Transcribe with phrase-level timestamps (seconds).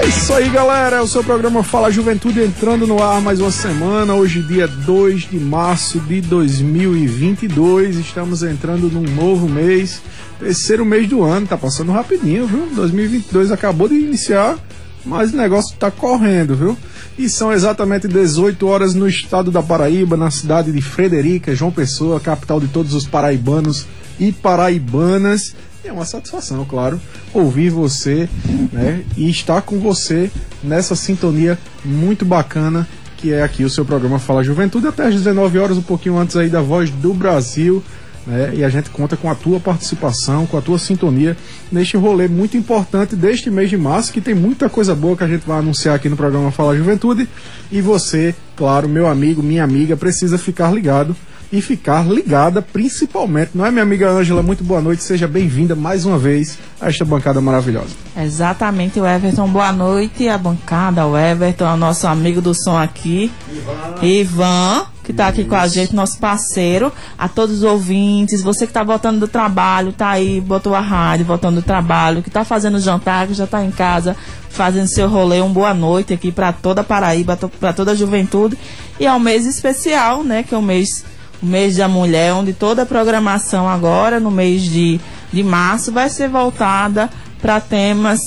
[0.00, 0.96] É isso aí, galera.
[0.96, 4.14] É o seu programa Fala Juventude entrando no ar mais uma semana.
[4.14, 7.96] Hoje, dia 2 de março de 2022.
[7.96, 10.00] Estamos entrando num novo mês,
[10.38, 11.46] terceiro mês do ano.
[11.46, 12.66] Tá passando rapidinho, viu?
[12.74, 14.56] 2022 acabou de iniciar
[15.04, 16.76] mas o negócio tá correndo, viu?
[17.18, 22.20] E são exatamente 18 horas no estado da Paraíba, na cidade de Frederica, João Pessoa,
[22.20, 23.86] capital de todos os paraibanos
[24.18, 25.54] e paraibanas.
[25.84, 27.00] É uma satisfação, claro,
[27.32, 28.28] ouvir você,
[28.72, 29.04] né?
[29.16, 30.30] E estar com você
[30.62, 35.58] nessa sintonia muito bacana que é aqui o seu programa Fala Juventude, até às 19
[35.58, 37.82] horas, um pouquinho antes aí da Voz do Brasil
[38.26, 38.52] né?
[38.54, 41.36] E a gente conta com a tua participação, com a tua sintonia
[41.70, 45.28] neste rolê muito importante deste mês de março, que tem muita coisa boa que a
[45.28, 47.28] gente vai anunciar aqui no programa Fala Juventude.
[47.70, 51.16] E você, claro, meu amigo, minha amiga, precisa ficar ligado
[51.52, 54.42] e ficar ligada, principalmente, não é, minha amiga Ângela?
[54.42, 57.90] Muito boa noite, seja bem-vinda mais uma vez a esta bancada maravilhosa.
[58.16, 63.30] Exatamente, o Everton, boa noite, a bancada, o Everton, o nosso amigo do som aqui,
[63.50, 68.64] Ivan, Ivan que está aqui com a gente, nosso parceiro, a todos os ouvintes, você
[68.64, 72.44] que está voltando do trabalho, está aí, botou a rádio, voltando do trabalho, que está
[72.44, 74.16] fazendo jantar, que já está em casa,
[74.50, 78.56] fazendo seu rolê, um boa noite aqui para toda a Paraíba, para toda a juventude,
[79.00, 81.04] e é um mês especial, né, que é o mês
[81.42, 85.00] o mês da mulher, onde toda a programação agora, no mês de,
[85.32, 87.08] de março, vai ser voltada
[87.40, 88.18] para temas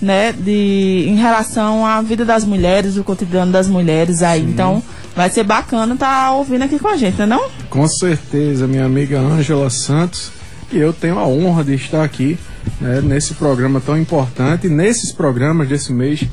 [0.00, 4.42] né, de, em relação à vida das mulheres, o cotidiano das mulheres aí.
[4.42, 4.50] Sim.
[4.50, 4.82] Então,
[5.14, 7.50] vai ser bacana estar tá ouvindo aqui com a gente, não é não?
[7.68, 10.30] Com certeza, minha amiga Ângela Santos.
[10.72, 12.38] E eu tenho a honra de estar aqui
[12.80, 16.24] né, nesse programa tão importante, nesses programas desse mês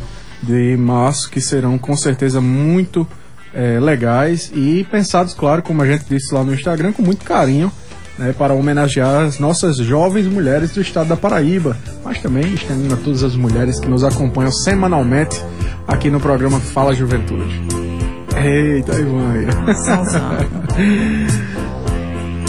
[0.41, 3.07] de março, que serão com certeza muito
[3.53, 7.71] é, legais e pensados, claro, como a gente disse lá no Instagram, com muito carinho.
[8.17, 12.97] Né, para homenagear as nossas jovens mulheres do estado da Paraíba, mas também estendendo a
[12.97, 15.39] todas as mulheres que nos acompanham semanalmente
[15.87, 17.61] aqui no programa Fala Juventude.
[18.35, 19.45] Eita, Ivan.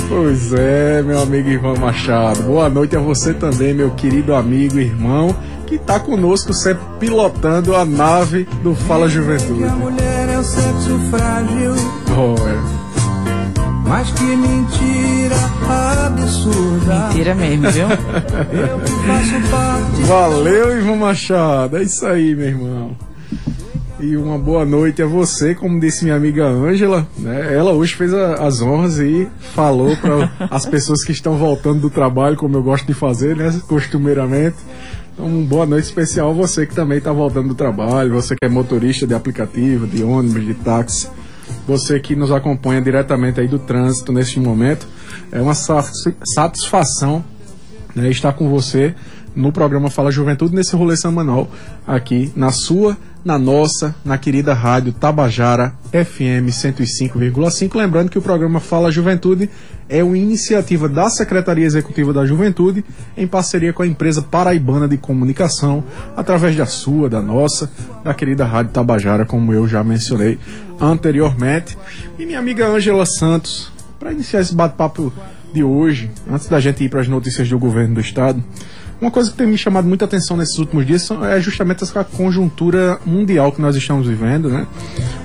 [0.08, 2.44] pois é, meu amigo Ivan Machado.
[2.44, 5.36] Boa noite a você também, meu querido amigo e irmão,
[5.66, 10.17] que está conosco sempre pilotando a nave do Fala Juventude
[10.48, 11.74] sexo frágil.
[12.16, 12.88] Oh, é.
[13.86, 15.36] Mas que mentira
[16.06, 17.08] absurda.
[17.08, 17.86] Mentira mesmo, viu?
[17.86, 20.02] Eu que faço parte.
[20.02, 21.76] Valeu, Ivan Machado.
[21.76, 22.96] É isso aí, meu irmão.
[24.00, 27.54] E uma boa noite a você, como disse minha amiga Ângela, né?
[27.54, 31.90] Ela hoje fez a, as honras e falou para as pessoas que estão voltando do
[31.90, 33.52] trabalho, como eu gosto de fazer, né?
[33.66, 34.56] Costumeiramente.
[35.18, 38.48] Então, boa noite especial a você que também está voltando do trabalho, você que é
[38.48, 41.10] motorista de aplicativo, de ônibus, de táxi,
[41.66, 44.86] você que nos acompanha diretamente aí do trânsito neste momento.
[45.32, 47.24] É uma satisfação
[47.96, 48.94] né, estar com você
[49.34, 51.50] no programa Fala Juventude, nesse rolê semanal
[51.84, 57.74] aqui na sua na nossa, na querida rádio Tabajara FM 105,5.
[57.76, 59.50] Lembrando que o programa Fala Juventude
[59.88, 62.84] é uma iniciativa da Secretaria Executiva da Juventude
[63.16, 65.82] em parceria com a empresa paraibana de comunicação,
[66.16, 67.70] através da sua, da nossa,
[68.04, 70.38] da querida rádio Tabajara, como eu já mencionei
[70.80, 71.76] anteriormente.
[72.18, 75.12] E minha amiga Ângela Santos, para iniciar esse bate-papo
[75.52, 78.42] de hoje, antes da gente ir para as notícias do governo do estado,
[79.00, 82.98] uma coisa que tem me chamado muita atenção nesses últimos dias é justamente essa conjuntura
[83.06, 84.66] mundial que nós estamos vivendo, né?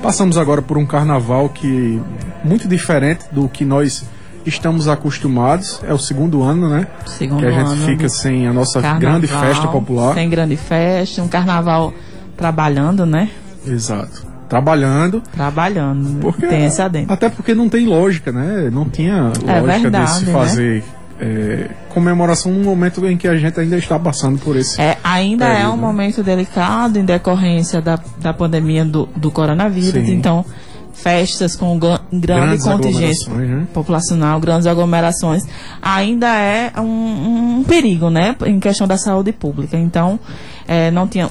[0.01, 2.01] Passamos agora por um carnaval que
[2.43, 4.05] muito diferente do que nós
[4.45, 5.81] estamos acostumados.
[5.87, 6.87] É o segundo ano, né?
[7.05, 10.13] Segundo que a gente ano fica sem a nossa carnaval, grande festa popular.
[10.13, 11.93] Sem grande festa, um carnaval
[12.37, 13.29] trabalhando, né?
[13.65, 14.33] Exato.
[14.47, 15.21] Trabalhando.
[15.31, 16.09] Trabalhando.
[16.09, 16.19] Né?
[16.21, 17.11] Porque, tem esse adentro.
[17.11, 18.69] Até porque não tem lógica, né?
[18.71, 20.83] Não tinha É lógica de se verdade, né?
[21.23, 24.79] É, comemoração no momento em que a gente ainda está passando por esse.
[24.81, 25.81] É, ainda é período, um né?
[25.81, 30.15] momento delicado em decorrência da, da pandemia do, do coronavírus, Sim.
[30.15, 30.45] então
[30.93, 33.67] festas com gr- grande contingente né?
[33.73, 35.43] populacional, grandes aglomerações,
[35.81, 39.75] ainda é um, um perigo, né, em questão da saúde pública.
[39.75, 40.19] Então,
[40.67, 41.29] é, não tinha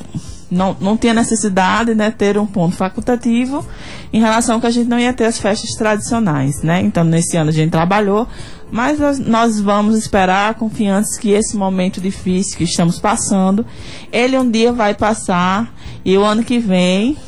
[0.50, 3.64] não, não tinha necessidade, né, ter um ponto facultativo
[4.12, 6.82] em relação que a gente não ia ter as festas tradicionais, né?
[6.82, 8.28] Então, nesse ano a gente trabalhou,
[8.72, 13.66] mas nós, nós vamos esperar confiantes que esse momento difícil que estamos passando,
[14.10, 15.72] ele um dia vai passar
[16.02, 17.18] e o ano que vem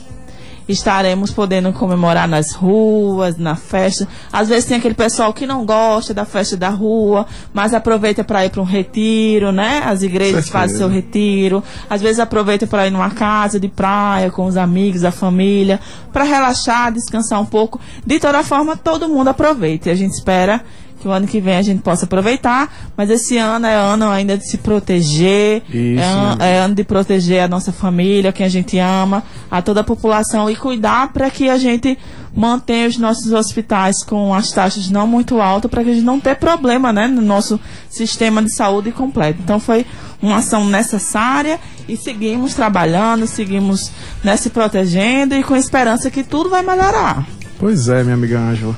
[0.66, 4.08] estaremos podendo comemorar nas ruas, na festa.
[4.32, 8.46] Às vezes tem aquele pessoal que não gosta da festa da rua, mas aproveita para
[8.46, 9.82] ir para um retiro, né?
[9.84, 10.52] As igrejas Certeza.
[10.52, 11.62] fazem seu retiro.
[11.90, 15.78] Às vezes aproveita para ir numa casa de praia com os amigos, a família,
[16.10, 17.78] para relaxar, descansar um pouco.
[18.06, 19.90] De toda forma, todo mundo aproveita.
[19.90, 20.64] E a gente espera
[21.04, 24.38] que o ano que vem a gente possa aproveitar, mas esse ano é ano ainda
[24.38, 26.00] de se proteger, Isso.
[26.00, 29.82] é, an- é ano de proteger a nossa família, quem a gente ama, a toda
[29.82, 31.98] a população e cuidar para que a gente
[32.34, 36.18] mantenha os nossos hospitais com as taxas não muito altas, para que a gente não
[36.18, 37.60] tenha problema né, no nosso
[37.90, 39.40] sistema de saúde completo.
[39.44, 39.84] Então foi
[40.22, 43.92] uma ação necessária e seguimos trabalhando, seguimos
[44.24, 47.26] né, se protegendo e com esperança que tudo vai melhorar.
[47.58, 48.74] Pois é, minha amiga Ângela.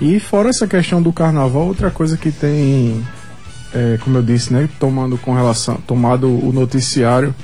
[0.00, 3.04] E fora essa questão do carnaval, outra coisa que tem,
[3.74, 7.34] é, como eu disse, né, tomando com relação, tomado o noticiário,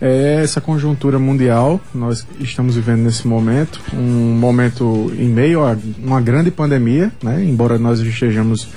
[0.00, 1.80] é essa conjuntura mundial.
[1.92, 7.76] Nós estamos vivendo nesse momento, um momento em meio a uma grande pandemia, né, embora
[7.76, 8.68] nós estejamos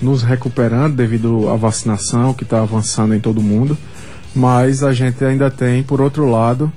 [0.00, 3.76] nos recuperando devido à vacinação que está avançando em todo o mundo,
[4.34, 6.72] mas a gente ainda tem, por outro lado,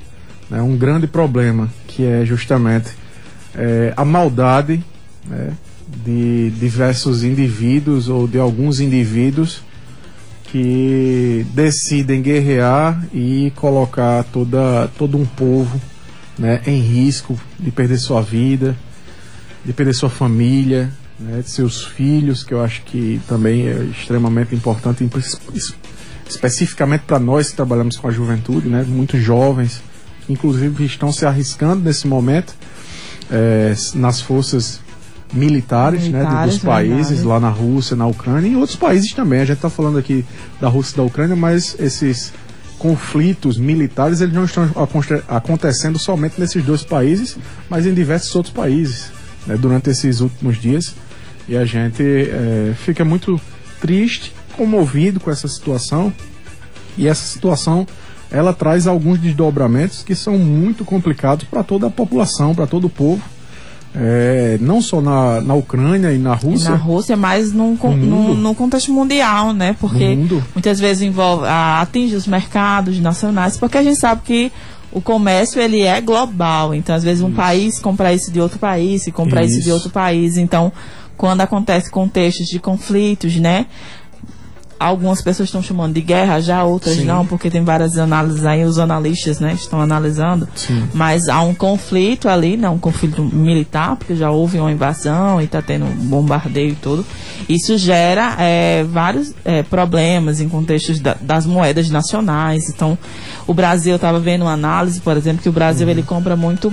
[0.50, 2.92] né, um grande problema que é justamente
[3.56, 4.84] é, a maldade
[5.26, 5.54] né,
[6.04, 9.62] de diversos indivíduos ou de alguns indivíduos
[10.52, 15.80] que decidem guerrear e colocar toda, todo um povo
[16.38, 18.76] né, em risco de perder sua vida,
[19.66, 24.54] de perder sua família, né, de seus filhos, que eu acho que também é extremamente
[24.54, 25.08] importante,
[26.28, 29.82] especificamente para nós que trabalhamos com a juventude, né, muitos jovens,
[30.26, 32.54] que inclusive estão se arriscando nesse momento
[33.32, 34.80] eh, nas forças
[35.34, 37.28] militares, né, Militares, dos países, verdade.
[37.28, 39.42] lá na Rússia, na Ucrânia e em outros países também.
[39.42, 40.24] A gente está falando aqui
[40.62, 42.32] da Rússia e da Ucrânia, mas esses
[42.78, 47.38] conflitos militares eles não estão aconte- acontecendo somente nesses dois países,
[47.70, 49.10] mas em diversos outros países
[49.48, 50.94] né, durante esses últimos dias.
[51.48, 53.40] E a gente eh, fica muito
[53.80, 56.12] triste, comovido com essa situação.
[56.98, 57.86] E essa situação
[58.32, 62.90] ela traz alguns desdobramentos que são muito complicados para toda a população, para todo o
[62.90, 63.22] povo.
[63.98, 67.76] É, não só na, na Ucrânia e na E Rússia, na Rússia, mas num,
[68.36, 69.76] No contexto mundial, né?
[69.80, 70.18] Porque
[70.54, 74.52] muitas vezes envolve, atinge os mercados nacionais, porque a gente sabe que
[74.92, 76.74] o comércio ele é global.
[76.74, 79.56] Então, às vezes, um país compra isso de outro país, e compra isso.
[79.56, 79.74] de Isso.
[79.74, 80.38] outro país.
[80.38, 80.72] Então,
[81.18, 83.66] quando acontece contextos de conflitos, né?
[84.78, 87.06] Algumas pessoas estão chamando de guerra, já outras Sim.
[87.06, 90.48] não, porque tem várias análises aí, os analistas, né, estão analisando.
[90.54, 90.84] Sim.
[90.94, 95.46] Mas há um conflito ali, né, um conflito militar, porque já houve uma invasão e
[95.46, 97.06] está tendo um bombardeio e tudo.
[97.48, 102.70] Isso gera é, vários é, problemas em contextos da- das moedas nacionais.
[102.70, 102.98] Então,
[103.48, 106.72] o Brasil estava vendo uma análise, por exemplo, que o Brasil ele compra muito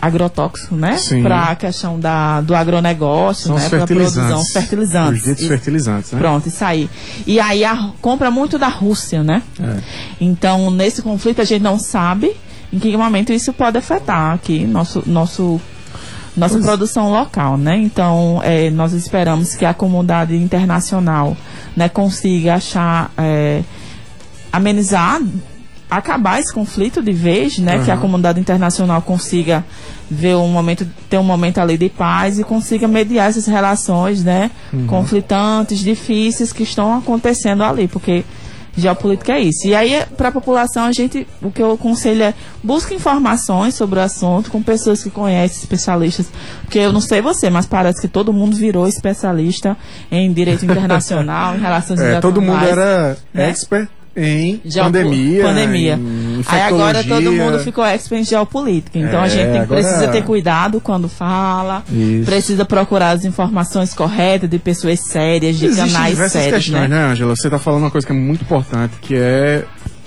[0.00, 0.96] agrotóxico, né?
[0.96, 1.22] Sim.
[1.22, 3.68] Para a questão da, do agronegócio, são né?
[3.68, 5.20] Para produção, fertilizantes.
[5.20, 5.48] os ditos Isso.
[5.48, 6.18] fertilizantes, né?
[6.20, 6.88] Pronto, isso aí.
[7.26, 9.42] E aí a, compra muito da Rússia, né?
[9.60, 9.80] É.
[10.20, 12.32] Então, nesse conflito, a gente não sabe
[12.72, 15.60] em que momento isso pode afetar aqui nosso, nosso,
[16.36, 17.76] nossa Pois- produção local, né?
[17.78, 21.36] Então, eh, nós esperamos que a comunidade internacional
[21.76, 23.62] né, consiga achar, eh,
[24.52, 25.20] amenizar,
[25.90, 27.82] acabar esse conflito de vez, né?
[27.84, 28.02] Que a Aham.
[28.02, 29.64] comunidade internacional consiga
[30.10, 34.50] ver um momento, ter um momento ali de paz e consiga mediar essas relações, né?
[34.72, 34.86] Uhum.
[34.86, 38.24] Conflitantes, difíceis que estão acontecendo ali, porque
[38.76, 39.66] geopolítica é isso.
[39.66, 43.98] E aí, para a população, a gente, o que eu aconselho é busque informações sobre
[43.98, 46.28] o assunto com pessoas que conhecem, especialistas.
[46.62, 49.76] Porque eu não sei você, mas parece que todo mundo virou especialista
[50.12, 52.78] em direito internacional, em relações É, todo mundo internacionais.
[52.78, 53.50] era né?
[53.50, 55.94] expert em pandemia, pandemia.
[55.94, 58.98] em Aí agora todo mundo ficou expert em geopolítica.
[58.98, 62.24] Então a É, gente tem- agora- precisa ter cuidado quando fala, Isso.
[62.24, 67.08] precisa procurar as informações corretas de pessoas sérias, de Existem canais diversas sérios, questões, né?
[67.08, 67.14] né?
[67.14, 69.64] Você está falando uma coisa que é muito importante, que é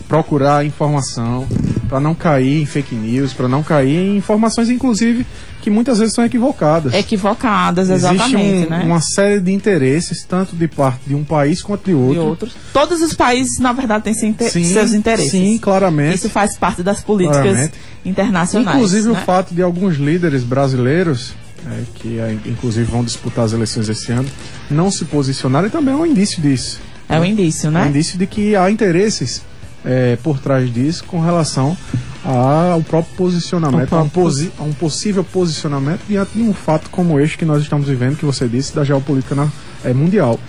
[0.08, 1.48] procurar informação
[1.92, 5.26] para não cair em fake news, para não cair em informações, inclusive,
[5.62, 6.94] que muitas vezes são equivocadas.
[6.94, 8.84] Equivocadas, Existe exatamente, um- né?
[8.86, 12.16] uma série de interesses, tanto de parte de um país quanto de outro.
[12.16, 12.54] E outros.
[12.72, 14.34] Todos os países, na verdade, têm Sim,
[14.64, 15.32] seus interesses.
[15.32, 16.16] Sim, claramente.
[16.16, 17.74] Isso faz parte das políticas Claramente.
[18.06, 18.78] internacionais.
[18.78, 19.12] Inclusive né?
[19.12, 21.34] o fato de alguns líderes brasileiros,
[21.70, 24.30] é, que é, inclusive vão disputar as eleições esse ano,
[24.70, 26.80] não se posicionarem também é um indício disso.
[27.10, 27.88] É um indício, É um né?
[27.90, 29.42] indício de que há interesses
[29.86, 31.76] é, por trás disso com relação
[32.24, 37.20] ao próprio posicionamento, a um, posi- a um possível posicionamento diante de um fato como
[37.20, 39.50] este que nós estamos vivendo, que você disse, da geopolítica na-
[39.84, 40.40] é, mundial.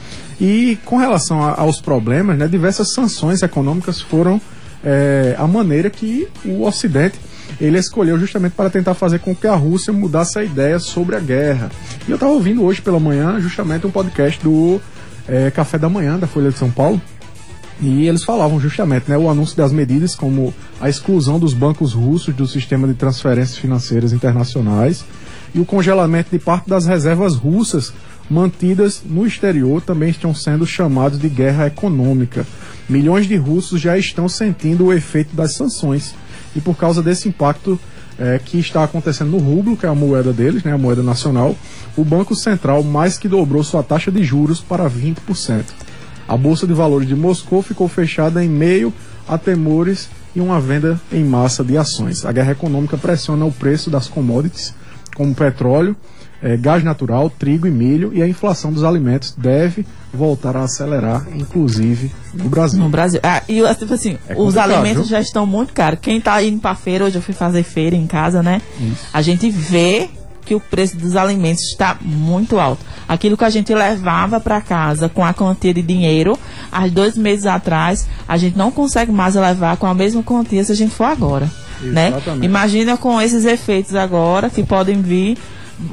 [0.41, 4.41] E com relação a- aos problemas, né, diversas sanções econômicas foram
[4.85, 7.17] é, a maneira que o Ocidente
[7.61, 11.21] ele escolheu justamente para tentar fazer com que a Rússia mudasse a ideia sobre a
[11.21, 11.71] guerra.
[12.09, 14.81] E eu estava ouvindo hoje pela manhã justamente um podcast do
[15.29, 17.01] é, Café da Manhã da Folha de São Paulo.
[17.83, 22.33] E eles falavam justamente né, o anúncio das medidas como a exclusão dos bancos russos
[22.33, 25.05] do sistema de transferências financeiras internacionais
[25.53, 27.93] e o congelamento de parte das reservas russas
[28.31, 32.47] mantidas no exterior também estão sendo chamados de guerra econômica.
[32.89, 36.15] Milhões de russos já estão sentindo o efeito das sanções
[36.55, 37.81] e por causa desse impacto
[38.17, 41.57] é, que está acontecendo no rublo, que é a moeda deles, né, a moeda nacional,
[41.97, 45.65] o Banco Central mais que dobrou sua taxa de juros para 20%.
[46.29, 48.93] A Bolsa de Valores de Moscou ficou fechada em meio
[49.29, 52.25] a temores e uma venda em massa de ações.
[52.25, 54.75] A guerra econômica pressiona o preço das commodities,
[55.15, 55.95] como petróleo,
[56.43, 61.27] é, gás natural, trigo e milho, e a inflação dos alimentos deve voltar a acelerar,
[61.35, 62.81] inclusive no Brasil.
[62.81, 63.21] No Brasil.
[63.23, 65.11] Ah, e tipo assim, É os alimentos viu?
[65.11, 65.99] já estão muito caros.
[66.03, 68.61] Quem tá indo pra feira, hoje eu fui fazer feira em casa, né?
[68.81, 69.07] Isso.
[69.13, 70.09] A gente vê
[70.45, 72.85] que o preço dos alimentos está muito alto.
[73.09, 76.39] Aquilo que a gente levava para casa com a quantia de dinheiro,
[76.71, 80.73] há dois meses atrás, a gente não consegue mais levar com a mesma quantia se
[80.73, 81.51] a gente for agora.
[81.81, 82.11] Né?
[82.45, 85.37] Imagina com esses efeitos agora que podem vir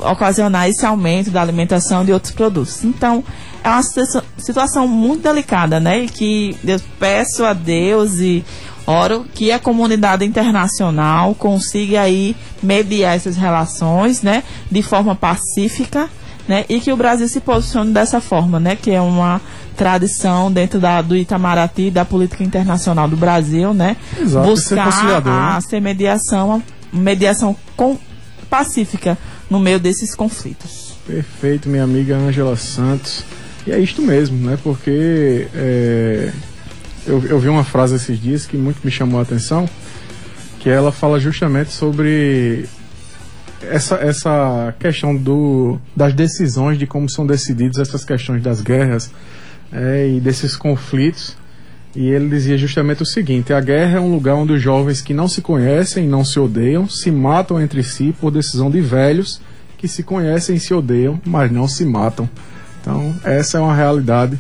[0.02, 2.84] ocasionar esse aumento da alimentação de outros produtos.
[2.84, 3.24] Então,
[3.64, 6.04] é uma situa- situação muito delicada, né?
[6.04, 8.46] E que eu peço a Deus e
[8.90, 14.44] oro que a comunidade internacional consiga aí mediar essas relações, né?
[14.70, 16.10] De forma pacífica,
[16.48, 16.66] né?
[16.68, 18.76] E que o Brasil se posicione dessa forma, né?
[18.76, 19.40] Que é uma
[19.78, 23.96] tradição dentro da, do Itamaraty, da política internacional do Brasil, né?
[24.20, 25.62] Exato, ser Buscar conciliador, a, né?
[25.62, 27.98] ser mediação, mediação com,
[28.50, 29.18] pacífica
[29.50, 30.96] no meio desses conflitos.
[31.06, 33.24] Perfeito, minha amiga Ângela Santos.
[33.66, 34.58] E é isto mesmo, né?
[34.64, 36.32] Porque é,
[37.10, 39.68] eu, eu vi uma frase esses dias que muito me chamou a atenção,
[40.60, 42.66] que ela fala justamente sobre
[43.64, 49.12] essa, essa questão do, das decisões, de como são decididas essas questões das guerras
[49.72, 51.36] é, e desses conflitos.
[51.96, 55.14] E ele dizia justamente o seguinte: a guerra é um lugar onde os jovens que
[55.14, 59.42] não se conhecem não se odeiam se matam entre si por decisão de velhos
[59.80, 62.30] que se conhecem e se odeiam, mas não se matam.
[62.82, 64.38] Então, essa é uma realidade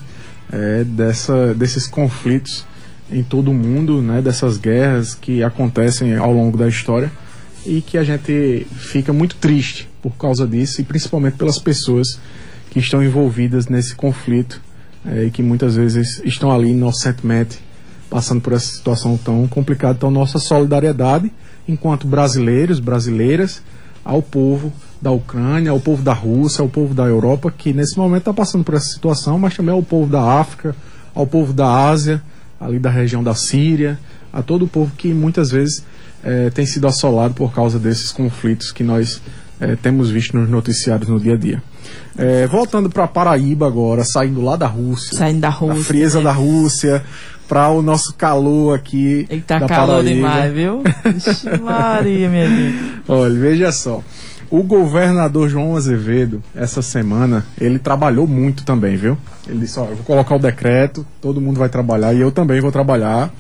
[0.52, 2.66] é, dessa, desses conflitos
[3.12, 7.12] em todo o mundo, né, dessas guerras que acontecem ao longo da história
[7.66, 12.20] e que a gente fica muito triste por causa disso e principalmente pelas pessoas
[12.70, 14.62] que estão envolvidas nesse conflito
[15.06, 17.60] é, e que muitas vezes estão ali inocentemente
[18.10, 19.96] passando por essa situação tão complicada.
[19.98, 21.32] Então, nossa solidariedade
[21.68, 23.62] enquanto brasileiros, brasileiras,
[24.04, 28.20] ao povo da Ucrânia, ao povo da Rússia, ao povo da Europa, que nesse momento
[28.22, 30.76] está passando por essa situação, mas também ao povo da África,
[31.16, 32.22] ao povo da Ásia,
[32.60, 33.98] ali da região da Síria,
[34.32, 35.84] a todo o povo que muitas vezes
[36.24, 39.22] eh, tem sido assolado por causa desses conflitos que nós
[39.62, 41.64] eh, temos visto nos noticiários no dia a dia.
[42.18, 45.78] Eh, voltando para Paraíba agora, saindo lá da Rússia, Saindo da Rússia.
[45.78, 46.24] da frieza né?
[46.26, 47.04] da Rússia,
[47.48, 50.10] para o nosso calor aqui Eita, da calor Paraíba.
[50.14, 50.84] demais, viu?
[51.14, 52.78] Vixe, Maria, minha gente.
[53.08, 54.04] Olha, veja só.
[54.52, 59.16] O governador João Azevedo, essa semana, ele trabalhou muito também, viu?
[59.48, 62.60] Ele disse, ó, eu vou colocar o decreto, todo mundo vai trabalhar e eu também
[62.60, 63.32] vou trabalhar.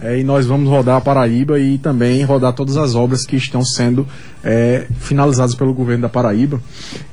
[0.00, 3.62] É, e nós vamos rodar a Paraíba e também rodar todas as obras que estão
[3.64, 4.06] sendo
[4.44, 6.60] é, finalizadas pelo governo da Paraíba.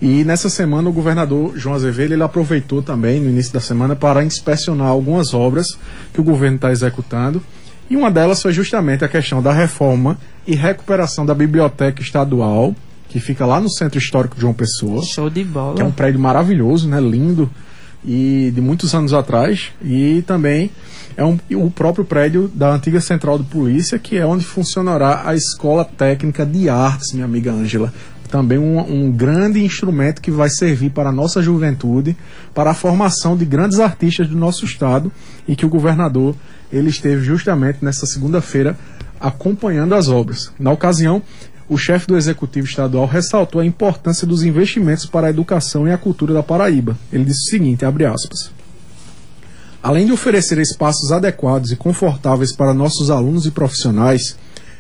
[0.02, 4.24] E nessa semana o governador João Azevedo ele aproveitou também no início da semana para
[4.24, 5.78] inspecionar algumas obras
[6.14, 7.42] que o governo está executando.
[7.90, 12.76] E uma delas foi justamente a questão da reforma e recuperação da biblioteca estadual,
[13.14, 15.76] que fica lá no Centro Histórico de João Pessoa Show de bola.
[15.76, 17.48] que é um prédio maravilhoso, né, lindo
[18.04, 20.72] e de muitos anos atrás e também
[21.16, 25.36] é um, o próprio prédio da antiga central de polícia que é onde funcionará a
[25.36, 27.94] escola técnica de artes, minha amiga Ângela.
[28.32, 32.18] Também um, um grande instrumento que vai servir para a nossa juventude,
[32.52, 35.12] para a formação de grandes artistas do nosso estado
[35.48, 36.36] e que o governador
[36.72, 38.76] ele esteve justamente nessa segunda-feira
[39.24, 40.52] acompanhando as obras.
[40.60, 41.22] Na ocasião,
[41.74, 45.98] o chefe do Executivo Estadual ressaltou a importância dos investimentos para a educação e a
[45.98, 46.96] cultura da Paraíba.
[47.12, 48.52] Ele disse o seguinte, abre aspas.
[49.82, 54.38] Além de oferecer espaços adequados e confortáveis para nossos alunos e profissionais,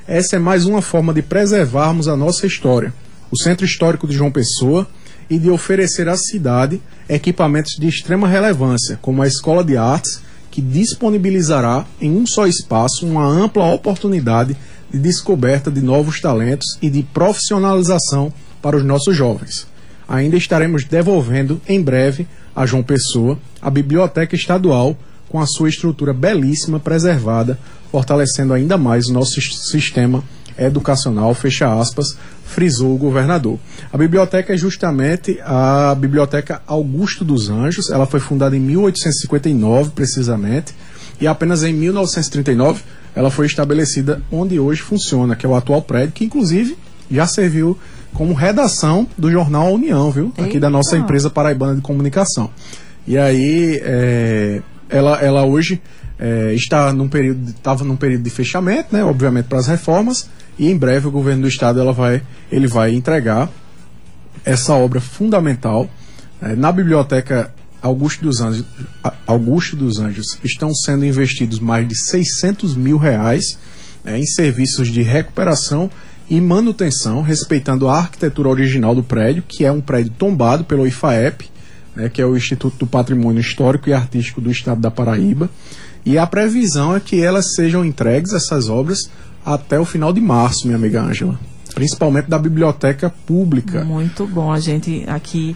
[0.07, 2.93] essa é mais uma forma de preservarmos a nossa história,
[3.31, 4.87] o Centro Histórico de João Pessoa,
[5.27, 10.21] e de oferecer à cidade equipamentos de extrema relevância, como a Escola de Artes,
[10.51, 14.55] que disponibilizará em um só espaço uma ampla oportunidade
[14.93, 18.31] de descoberta de novos talentos e de profissionalização
[18.61, 19.67] para os nossos jovens.
[20.07, 24.95] Ainda estaremos devolvendo em breve a João Pessoa a Biblioteca Estadual
[25.29, 27.57] com a sua estrutura belíssima preservada,
[27.91, 30.23] fortalecendo ainda mais o nosso sis- sistema
[30.55, 33.57] educacional, fecha aspas, frisou o governador.
[33.91, 40.73] A biblioteca é justamente a Biblioteca Augusto dos Anjos, ela foi fundada em 1859, precisamente,
[41.19, 42.81] e apenas em 1939
[43.15, 46.77] ela foi estabelecida onde hoje funciona, que é o atual prédio, que inclusive
[47.09, 47.77] já serviu
[48.13, 50.31] como redação do jornal União, viu?
[50.37, 51.03] Aqui da nossa Eita.
[51.03, 52.49] empresa paraibana de comunicação.
[53.07, 55.81] E aí, é, ela, ela hoje
[56.19, 59.03] é, está num período, estava num período de fechamento, né?
[59.03, 62.93] Obviamente para as reformas, e em breve o governo do estado ela vai, ele vai
[62.93, 63.49] entregar
[64.45, 65.89] essa obra fundamental
[66.41, 67.52] eh, na biblioteca
[67.83, 68.65] Augusto dos Anjos.
[69.27, 73.59] Augusto dos Anjos estão sendo investidos mais de 600 mil reais
[74.05, 75.91] eh, em serviços de recuperação
[76.29, 81.49] e manutenção, respeitando a arquitetura original do prédio, que é um prédio tombado pelo IFAEP,
[81.93, 85.49] né, que é o Instituto do Patrimônio Histórico e Artístico do Estado da Paraíba.
[86.05, 89.09] E a previsão é que elas sejam entregues, essas obras,
[89.45, 91.37] até o final de março, minha amiga Ângela.
[91.75, 93.83] Principalmente da biblioteca pública.
[93.83, 94.51] Muito bom.
[94.51, 95.55] A gente aqui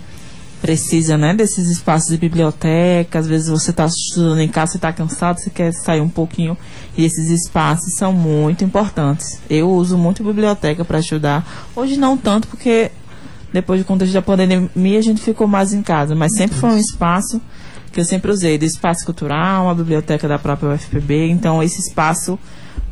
[0.61, 3.19] precisa, né, desses espaços de biblioteca.
[3.19, 6.57] Às vezes você está estudando em casa, você está cansado, você quer sair um pouquinho.
[6.97, 9.39] E esses espaços são muito importantes.
[9.49, 11.45] Eu uso muito biblioteca para estudar.
[11.75, 12.91] Hoje não tanto, porque
[13.53, 16.15] depois do contexto da pandemia a gente ficou mais em casa.
[16.15, 17.41] Mas sempre foi um espaço
[17.91, 18.57] que eu sempre usei.
[18.57, 21.29] Do espaço cultural, uma biblioteca da própria UFPB.
[21.29, 22.37] Então esse espaço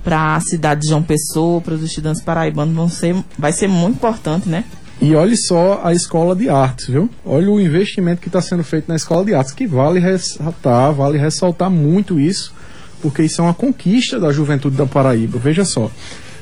[0.04, 3.96] para a cidade de João Pessoa, para os estudantes paraibanos, vão ser, vai ser muito
[3.96, 4.64] importante, né?
[5.06, 7.08] E olhe só a escola de artes, viu?
[7.24, 11.20] Olha o investimento que está sendo feito na escola de artes, que vale ressaltar, vale
[11.20, 12.52] ressaltar muito isso,
[13.04, 15.38] porque isso é uma conquista da juventude da Paraíba.
[15.38, 15.92] Veja só,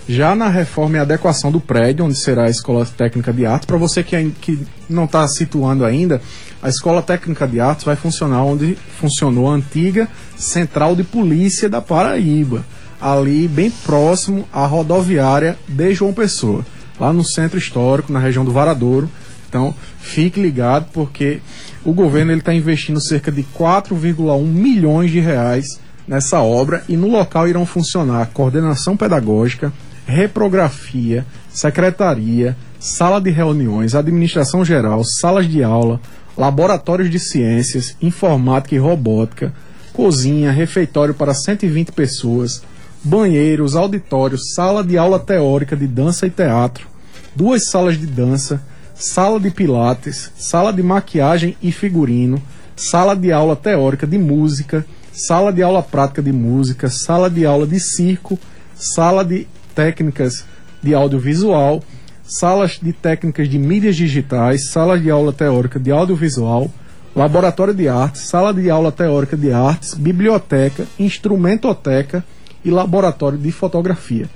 [0.08, 3.76] já na reforma e adequação do prédio, onde será a Escola Técnica de Artes, para
[3.76, 4.58] você que, ain- que
[4.90, 6.22] não está situando ainda,
[6.62, 11.82] a Escola Técnica de Artes vai funcionar onde funcionou a antiga Central de Polícia da
[11.82, 12.64] Paraíba,
[13.02, 16.66] ali bem próximo à rodoviária de João Pessoa,
[17.00, 19.10] lá no centro histórico, na região do Varadouro.
[19.48, 21.40] Então, fique ligado porque
[21.86, 25.66] o governo ele está investindo cerca de 4,1 milhões de reais
[26.08, 29.72] nessa obra e no local irão funcionar coordenação pedagógica,
[30.06, 36.02] reprografia, secretaria, sala de reuniões, administração geral, salas de aula,
[36.38, 39.54] laboratórios de ciências, informática e robótica,
[39.94, 42.64] cozinha, refeitório para 120 pessoas,
[43.04, 46.88] banheiros, auditórios, sala de aula teórica de dança e teatro,
[47.36, 48.62] duas salas de dança,
[48.96, 52.42] sala de pilates, sala de maquiagem e figurino,
[52.76, 57.68] sala de aula teórica de música, sala de aula prática de música, sala de aula
[57.68, 58.40] de circo,
[58.74, 60.46] sala de técnicas
[60.82, 61.84] de audiovisual,
[62.24, 66.72] salas de técnicas de mídias digitais, sala de aula teórica de audiovisual,
[67.14, 72.24] laboratório de artes, sala de aula teórica de artes, biblioteca, instrumentoteca
[72.64, 74.30] e laboratório de fotografia.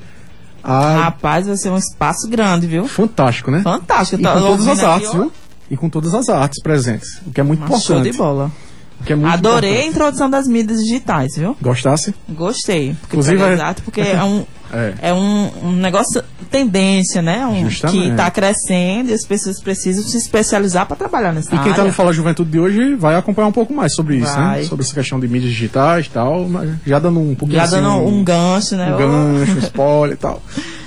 [0.64, 2.88] Ah, Rapaz, vai ser um espaço grande, viu?
[2.88, 3.62] fantástico, né?
[3.62, 4.22] Fantástico.
[4.22, 5.32] E com tô todas as artes, viu?
[5.70, 8.12] E com todas as artes presentes, o que é muito Show importante.
[8.12, 8.52] de bola.
[9.06, 9.90] é Adorei a importante.
[9.90, 11.56] introdução das mídias digitais, viu?
[11.62, 12.14] Gostasse?
[12.30, 12.96] Gostei.
[13.02, 14.94] Porque Inclusive, é- exato, porque é um, É.
[15.10, 17.46] é um, um negócio, tendência, né?
[17.46, 21.70] Um, que está crescendo e as pessoas precisam se especializar para trabalhar nessa E quem
[21.70, 21.86] está área.
[21.86, 24.60] no Fala Juventude de hoje vai acompanhar um pouco mais sobre isso, Vai.
[24.60, 24.64] né?
[24.66, 27.76] Sobre essa questão de mídias digitais e tal, mas já dando um pouquinho Já assim,
[27.76, 28.94] dando um gancho, né?
[28.94, 30.42] um gancho, um spoiler e tal.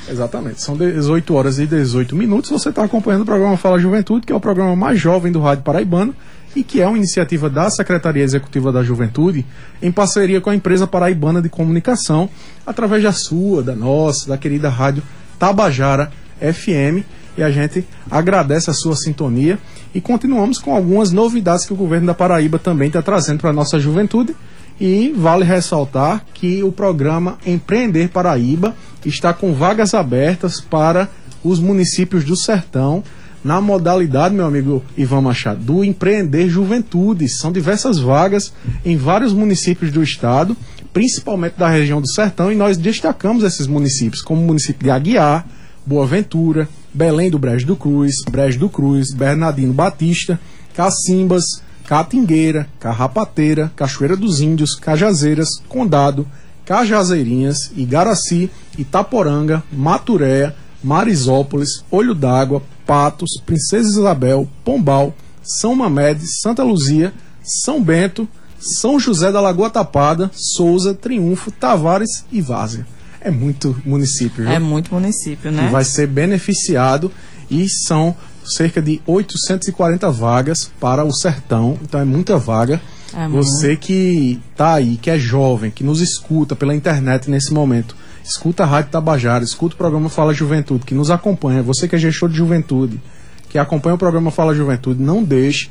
[0.08, 0.60] Exatamente.
[0.60, 2.50] São 18 horas e 18 minutos.
[2.50, 5.62] Você está acompanhando o programa Fala Juventude, que é o programa mais jovem do Rádio
[5.62, 6.14] Paraibano
[6.54, 9.46] e que é uma iniciativa da Secretaria Executiva da Juventude
[9.80, 12.28] em parceria com a empresa paraibana de comunicação,
[12.66, 15.02] através da sua, da nossa, da querida rádio
[15.38, 16.10] Tabajara
[16.40, 17.04] FM.
[17.38, 19.58] E a gente agradece a sua sintonia
[19.94, 23.54] e continuamos com algumas novidades que o governo da Paraíba também está trazendo para a
[23.54, 24.34] nossa juventude.
[24.80, 31.08] E vale ressaltar que o programa Empreender Paraíba está com vagas abertas para
[31.44, 33.02] os municípios do Sertão,
[33.42, 37.28] na modalidade, meu amigo Ivan Machado, do Empreender Juventude.
[37.28, 38.52] São diversas vagas
[38.84, 40.56] em vários municípios do estado,
[40.92, 45.46] principalmente da região do Sertão, e nós destacamos esses municípios, como o município de Aguiar,
[45.86, 50.38] Boa Ventura, Belém do Brejo do Cruz, Brejo do Cruz, Bernardino Batista,
[50.74, 51.44] Cacimbas,
[51.86, 56.26] Catingueira, Carrapateira, Cachoeira dos Índios, Cajazeiras, Condado,
[56.64, 67.12] Cajazeirinhas, Igaraci, Itaporanga, Maturé, Marisópolis, Olho d'Água, Patos, Princesa Isabel, Pombal, São Mamede, Santa Luzia,
[67.40, 68.26] São Bento,
[68.58, 72.84] São José da Lagoa Tapada, Souza, Triunfo, Tavares e Várzea.
[73.20, 74.52] É muito município, viu?
[74.52, 75.66] É muito município, né?
[75.66, 77.12] que vai ser beneficiado
[77.48, 82.80] e são cerca de 840 vagas para o sertão, então é muita vaga.
[83.14, 87.94] É Você que está aí, que é jovem, que nos escuta pela internet nesse momento,
[88.30, 91.98] escuta a Rádio Tabajara, escuta o programa Fala Juventude, que nos acompanha, você que é
[91.98, 93.00] gestor de juventude,
[93.48, 95.68] que acompanha o programa Fala Juventude, não deixe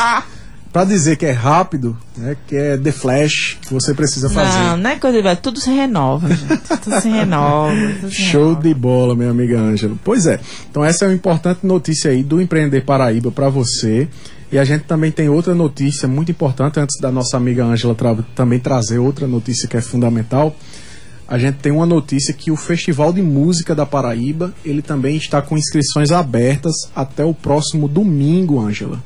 [0.75, 4.57] para dizer que é rápido, né, que é The Flash, que você precisa fazer.
[4.59, 5.35] Não, não é coisa de.
[5.37, 6.57] Tudo se renova, gente.
[6.83, 7.71] Tudo se renova.
[8.01, 8.61] tudo se Show renova.
[8.61, 9.95] de bola, minha amiga Ângela.
[10.03, 10.37] Pois é.
[10.69, 14.09] Então essa é uma importante notícia aí do Empreender Paraíba para você.
[14.51, 18.17] E a gente também tem outra notícia muito importante antes da nossa amiga Ângela tra-
[18.35, 20.57] também trazer outra notícia que é fundamental.
[21.25, 25.41] A gente tem uma notícia que o Festival de Música da Paraíba, ele também está
[25.41, 29.01] com inscrições abertas até o próximo domingo, Ângela.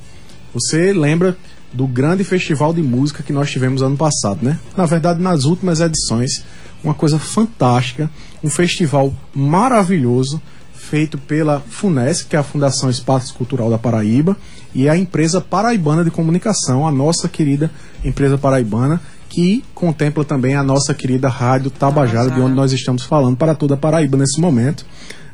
[0.51, 1.37] Você lembra
[1.71, 4.59] do grande festival de música que nós tivemos ano passado, né?
[4.75, 6.43] Na verdade, nas últimas edições,
[6.83, 8.09] uma coisa fantástica,
[8.43, 10.41] um festival maravilhoso
[10.73, 14.35] feito pela FUNESC, que é a Fundação Espaço Cultural da Paraíba,
[14.73, 17.69] e a empresa paraibana de comunicação, a nossa querida
[18.03, 23.37] empresa paraibana, que contempla também a nossa querida Rádio Tabajara, de onde nós estamos falando
[23.37, 24.85] para toda a Paraíba nesse momento.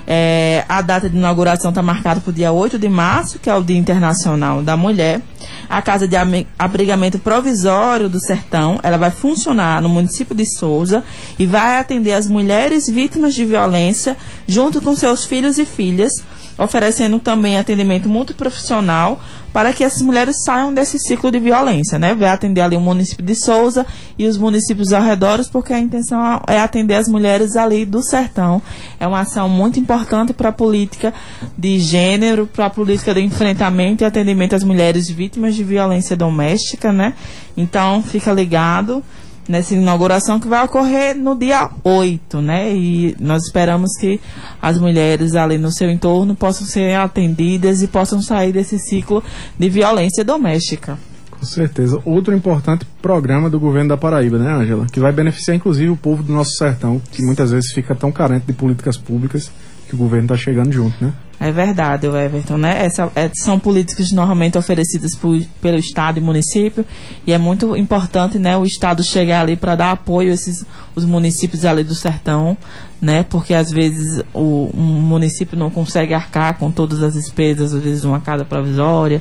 [0.06, 3.54] É, a data de inauguração está marcada para o dia 8 de março, que é
[3.54, 5.20] o Dia Internacional da Mulher.
[5.68, 6.16] A Casa de
[6.58, 11.04] Abrigamento Provisório do Sertão, ela vai funcionar no município de Souza
[11.38, 14.16] e vai atender as mulheres vítimas de violência
[14.48, 16.12] junto com seus filhos e filhas,
[16.58, 19.20] oferecendo também atendimento multiprofissional
[19.52, 22.12] para que essas mulheres saiam desse ciclo de violência, né?
[22.12, 23.86] Vai atender ali o município de Souza
[24.18, 28.60] e os municípios ao redor, porque a intenção é atender as mulheres ali do sertão.
[28.98, 31.14] É uma ação muito importante para a política
[31.56, 36.92] de gênero, para a política de enfrentamento e atendimento às mulheres vítimas de violência doméstica,
[36.92, 37.14] né?
[37.56, 39.04] Então, fica ligado
[39.48, 42.74] nessa inauguração que vai ocorrer no dia 8, né?
[42.74, 44.20] E nós esperamos que
[44.60, 49.22] as mulheres ali no seu entorno possam ser atendidas e possam sair desse ciclo
[49.58, 50.98] de violência doméstica.
[51.30, 52.00] Com certeza.
[52.04, 54.86] Outro importante programa do governo da Paraíba, né, Ângela?
[54.90, 58.46] Que vai beneficiar inclusive o povo do nosso sertão, que muitas vezes fica tão carente
[58.46, 59.50] de políticas públicas
[59.86, 61.12] que o governo está chegando junto, né?
[61.46, 62.86] É verdade, Everton, né?
[62.86, 66.86] Essa, é- são políticas normalmente oferecidas por- pelo Estado e município
[67.26, 70.64] e é muito importante, né, o Estado chegar ali para dar apoio a esses
[70.96, 72.56] os municípios ali do sertão,
[73.02, 73.24] né?
[73.28, 78.04] Porque às vezes o um município não consegue arcar com todas as despesas, às vezes
[78.04, 79.20] uma casa provisória.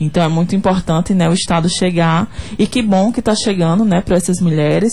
[0.00, 2.26] Então é muito importante, né, o Estado chegar
[2.58, 4.90] e que bom que está chegando, né, para essas mulheres.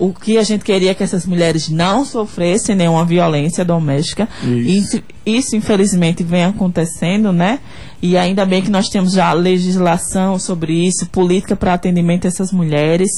[0.00, 4.26] O que a gente queria é que essas mulheres não sofressem nenhuma violência doméstica.
[4.42, 4.96] Isso.
[4.96, 7.60] Isso, isso, infelizmente, vem acontecendo, né?
[8.02, 12.50] E ainda bem que nós temos já legislação sobre isso, política para atendimento a essas
[12.50, 13.10] mulheres,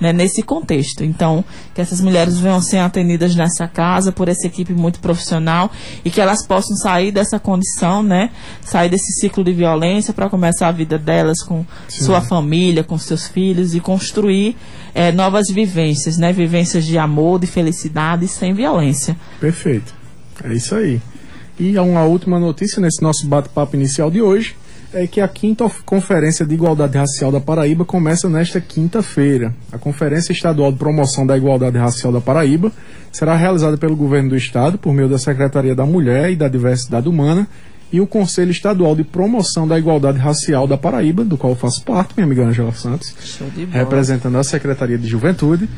[0.00, 1.02] né, nesse contexto.
[1.02, 5.70] Então, que essas mulheres venham ser atendidas nessa casa por essa equipe muito profissional
[6.04, 8.30] e que elas possam sair dessa condição, né?
[8.62, 12.04] Sair desse ciclo de violência para começar a vida delas com Sim.
[12.04, 14.56] sua família, com seus filhos e construir
[14.94, 16.32] eh, novas vivências, né?
[16.32, 19.16] Vivências de amor, de felicidade sem violência.
[19.40, 19.92] Perfeito.
[20.44, 21.00] É isso aí.
[21.58, 24.54] E há uma última notícia nesse nosso bate-papo inicial de hoje
[24.94, 29.52] é que a quinta Conferência de Igualdade Racial da Paraíba começa nesta quinta-feira.
[29.72, 32.70] A Conferência Estadual de Promoção da Igualdade Racial da Paraíba
[33.12, 37.08] será realizada pelo Governo do Estado por meio da Secretaria da Mulher e da Diversidade
[37.08, 37.46] Humana
[37.92, 41.82] e o Conselho Estadual de Promoção da Igualdade Racial da Paraíba, do qual eu faço
[41.84, 43.14] parte, minha amiga Angela Santos
[43.70, 45.68] representando a Secretaria de Juventude,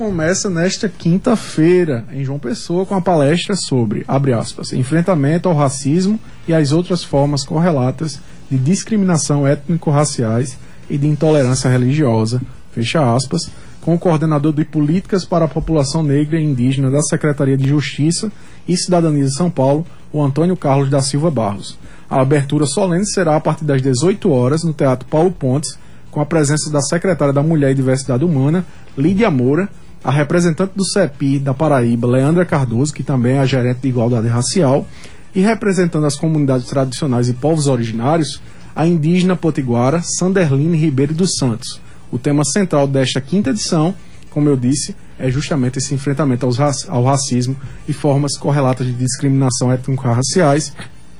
[0.00, 6.54] começa nesta quinta-feira em João Pessoa com a palestra sobre, aspas, enfrentamento ao racismo e
[6.54, 8.18] às outras formas correlatas
[8.50, 10.56] de discriminação étnico-raciais
[10.88, 12.40] e de intolerância religiosa,
[12.72, 13.50] fecha aspas,
[13.82, 18.32] com o coordenador de políticas para a população negra e indígena da Secretaria de Justiça
[18.66, 21.78] e Cidadania de São Paulo, o Antônio Carlos da Silva Barros.
[22.08, 25.78] A abertura solene será a partir das 18 horas no Teatro Paulo Pontes,
[26.10, 28.64] com a presença da secretária da Mulher e Diversidade Humana,
[28.96, 29.68] Lídia Moura,
[30.02, 34.28] a representante do CEPI da Paraíba, Leandra Cardoso, que também é a gerente de igualdade
[34.28, 34.86] racial,
[35.34, 38.40] e representando as comunidades tradicionais e povos originários,
[38.74, 41.80] a indígena potiguara Sanderline Ribeiro dos Santos.
[42.10, 43.94] O tema central desta quinta edição,
[44.30, 46.46] como eu disse, é justamente esse enfrentamento
[46.88, 47.54] ao racismo
[47.86, 50.72] e formas correlatas de discriminação étnico-raciais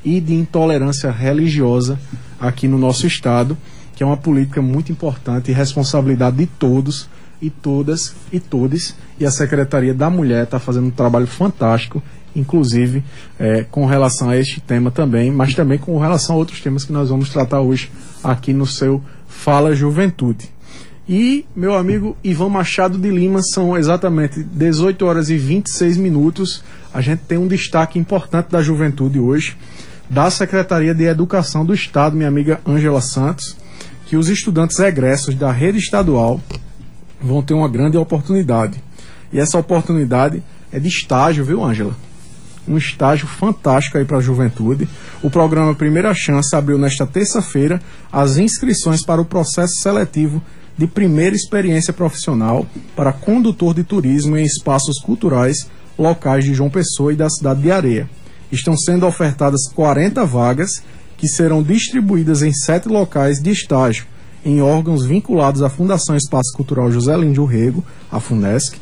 [0.04, 1.98] e de intolerância religiosa
[2.40, 3.56] aqui no nosso estado,
[3.94, 7.08] que é uma política muito importante e responsabilidade de todos
[7.40, 8.96] e todas e todes.
[9.18, 12.02] E a Secretaria da Mulher está fazendo um trabalho fantástico,
[12.34, 13.02] inclusive
[13.38, 16.92] eh, com relação a este tema também, mas também com relação a outros temas que
[16.92, 17.90] nós vamos tratar hoje
[18.22, 20.50] aqui no seu Fala Juventude.
[21.08, 26.62] E meu amigo Ivan Machado de Lima, são exatamente 18 horas e 26 minutos.
[26.94, 29.56] A gente tem um destaque importante da juventude hoje,
[30.08, 33.56] da Secretaria de Educação do Estado, minha amiga Ângela Santos,
[34.06, 36.40] que os estudantes egressos da rede estadual
[37.20, 38.82] vão ter uma grande oportunidade.
[39.32, 41.94] E essa oportunidade é de estágio, viu, Ângela?
[42.68, 44.88] um estágio fantástico aí para a juventude.
[45.22, 47.80] O programa Primeira Chance abriu nesta terça-feira
[48.12, 50.42] as inscrições para o processo seletivo
[50.76, 57.12] de primeira experiência profissional para condutor de turismo em espaços culturais locais de João Pessoa
[57.12, 58.08] e da cidade de Areia.
[58.50, 60.70] Estão sendo ofertadas 40 vagas
[61.16, 64.06] que serão distribuídas em sete locais de estágio
[64.44, 68.76] em órgãos vinculados à Fundação Espaço Cultural José Líndio Rego, a FUNESC,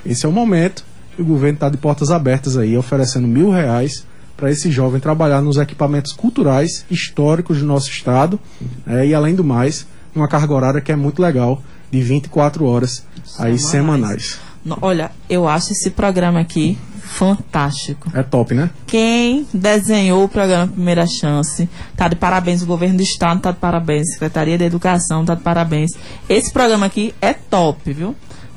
[0.05, 0.83] esse é o momento
[1.17, 5.41] e o governo está de portas abertas aí, oferecendo mil reais para esse jovem trabalhar
[5.41, 8.39] nos equipamentos culturais históricos do nosso estado
[8.85, 13.05] é, e além do mais, uma carga horária que é muito legal, de 24 horas
[13.37, 14.39] aí semanais.
[14.81, 18.09] Olha, eu acho esse programa aqui fantástico.
[18.13, 18.69] É top, né?
[18.87, 22.61] Quem desenhou o programa Primeira Chance tá de parabéns.
[22.61, 24.13] O governo do estado tá de parabéns.
[24.13, 25.91] Secretaria de Educação tá de parabéns.
[26.27, 28.15] Esse programa aqui é top, viu?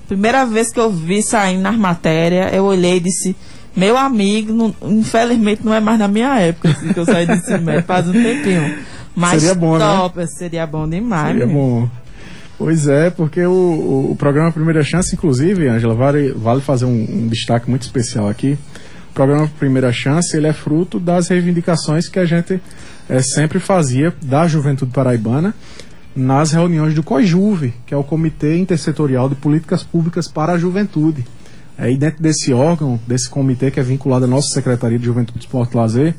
[0.09, 3.35] Primeira vez que eu vi saindo nas matérias, eu olhei e disse:
[3.77, 7.57] Meu amigo, não- infelizmente não é mais na minha época assim, que eu saí desse
[7.59, 8.75] médio, faz um tempinho.
[9.14, 9.85] mais Seria bom, né?
[9.85, 10.27] top.
[10.29, 11.29] Seria bom demais.
[11.33, 11.61] Seria menino.
[11.83, 11.88] bom.
[12.59, 16.90] Pois é, porque o, o, o programa Primeira Chance, inclusive, Ângela, vale, vale fazer um,
[17.09, 18.57] um destaque muito especial aqui.
[19.11, 22.59] O programa Primeira Chance, ele é fruto das reivindicações que a gente
[23.11, 25.55] eh, sempre fazia da juventude paraibana
[26.16, 31.26] nas reuniões do COIJUVE, que é o Comitê Intersetorial de Políticas Públicas para a Juventude.
[31.79, 35.40] É, e dentro desse órgão, desse comitê que é vinculado à nossa Secretaria de Juventude,
[35.40, 36.14] Esporte e Lazer,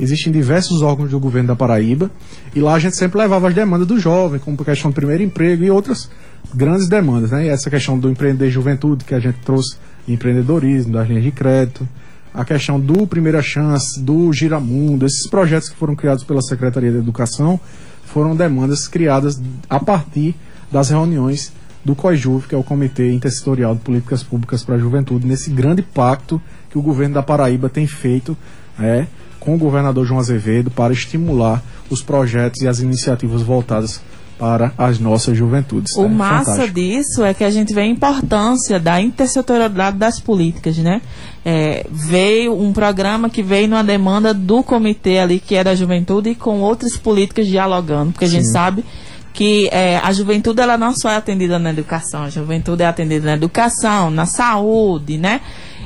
[0.00, 2.10] existem diversos órgãos do governo da Paraíba
[2.54, 5.22] e lá a gente sempre levava as demandas do jovem, como a questão do primeiro
[5.22, 6.08] emprego e outras
[6.54, 7.44] grandes demandas, né?
[7.44, 9.76] E essa questão do empreender juventude que a gente trouxe,
[10.08, 11.86] empreendedorismo, das linhas de crédito,
[12.32, 16.96] a questão do Primeira Chance, do Giramundo, esses projetos que foram criados pela Secretaria de
[16.96, 17.60] Educação
[18.12, 20.34] foram demandas criadas a partir
[20.70, 21.52] das reuniões
[21.84, 25.82] do COIJUV, que é o Comitê Intersetorial de Políticas Públicas para a Juventude, nesse grande
[25.82, 28.36] pacto que o governo da Paraíba tem feito
[28.78, 29.06] é,
[29.40, 34.00] com o governador João Azevedo para estimular os projetos e as iniciativas voltadas
[34.42, 35.94] para as nossas juventudes.
[35.96, 36.74] O É massa fantástico.
[36.74, 41.00] disso é que a gente vê a importância da intersetorialidade das políticas, né?
[41.44, 46.30] É, veio um programa que veio numa demanda do comitê ali, que é da juventude,
[46.30, 48.84] e com outras políticas dialogando, porque a gente sabe
[49.32, 53.26] que é, a juventude ela não só é atendida na educação, a juventude é atendida
[53.26, 55.40] na educação, na saúde, né?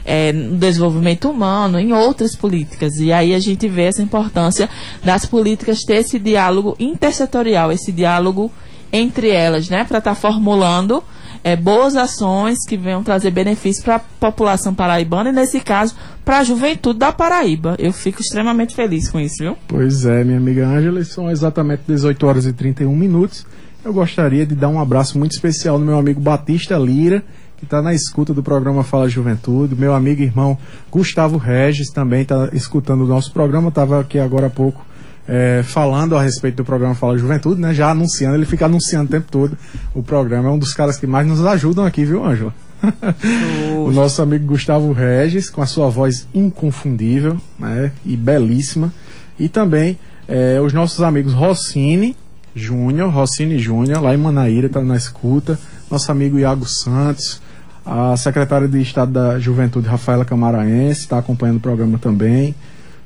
[0.09, 2.95] É, no desenvolvimento humano, em outras políticas.
[2.99, 4.71] E aí a gente vê essa importância
[5.05, 8.53] das políticas ter esse diálogo intersetorial, esse diálogo
[8.93, 9.85] entre elas, né?
[9.85, 11.03] Para estar formulando
[11.47, 16.39] é, boas ações que venham trazer benefícios para a população paraibana e, nesse caso, para
[16.39, 17.77] a juventude da Paraíba.
[17.79, 19.57] Eu fico extremamente feliz com isso, viu?
[19.69, 23.47] Pois é, minha amiga Ângela, são exatamente 18 horas e 31 minutos.
[23.85, 27.23] Eu gostaria de dar um abraço muito especial no meu amigo Batista Lira,
[27.57, 29.75] que está na escuta do programa Fala Juventude.
[29.75, 30.59] Meu amigo e irmão
[30.91, 34.85] Gustavo Regis também está escutando o nosso programa, estava aqui agora há pouco
[35.27, 37.73] eh, falando a respeito do programa Fala Juventude, né?
[37.75, 39.57] Já anunciando, ele fica anunciando o tempo todo
[39.95, 40.49] o programa.
[40.49, 42.55] É um dos caras que mais nos ajudam aqui, viu, Ângela?
[43.87, 48.93] o nosso amigo Gustavo Regis, com a sua voz inconfundível né, e belíssima.
[49.39, 52.17] E também eh, os nossos amigos Rossini
[52.55, 55.59] Júnior, Rossini Júnior, lá em Manaíra, está na escuta.
[55.91, 57.41] Nosso amigo Iago Santos,
[57.87, 62.53] a secretária de Estado da Juventude, Rafaela Camaraense, está acompanhando o programa também.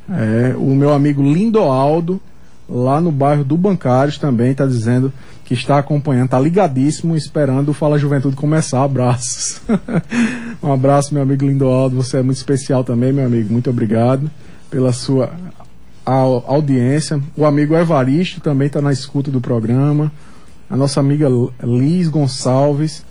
[0.08, 2.18] É, o meu amigo Lindoaldo,
[2.68, 5.12] lá no bairro do Bancários, também está dizendo
[5.44, 8.82] que está acompanhando, está ligadíssimo, esperando o Fala Juventude começar.
[8.82, 9.60] Abraços.
[10.62, 11.96] um abraço, meu amigo Lindoaldo.
[11.96, 13.52] Você é muito especial também, meu amigo.
[13.52, 14.30] Muito obrigado
[14.70, 15.30] pela sua
[16.06, 17.20] au- audiência.
[17.36, 20.10] O amigo Evaristo também está na escuta do programa.
[20.70, 21.28] A nossa amiga
[21.62, 23.04] Liz Gonçalves.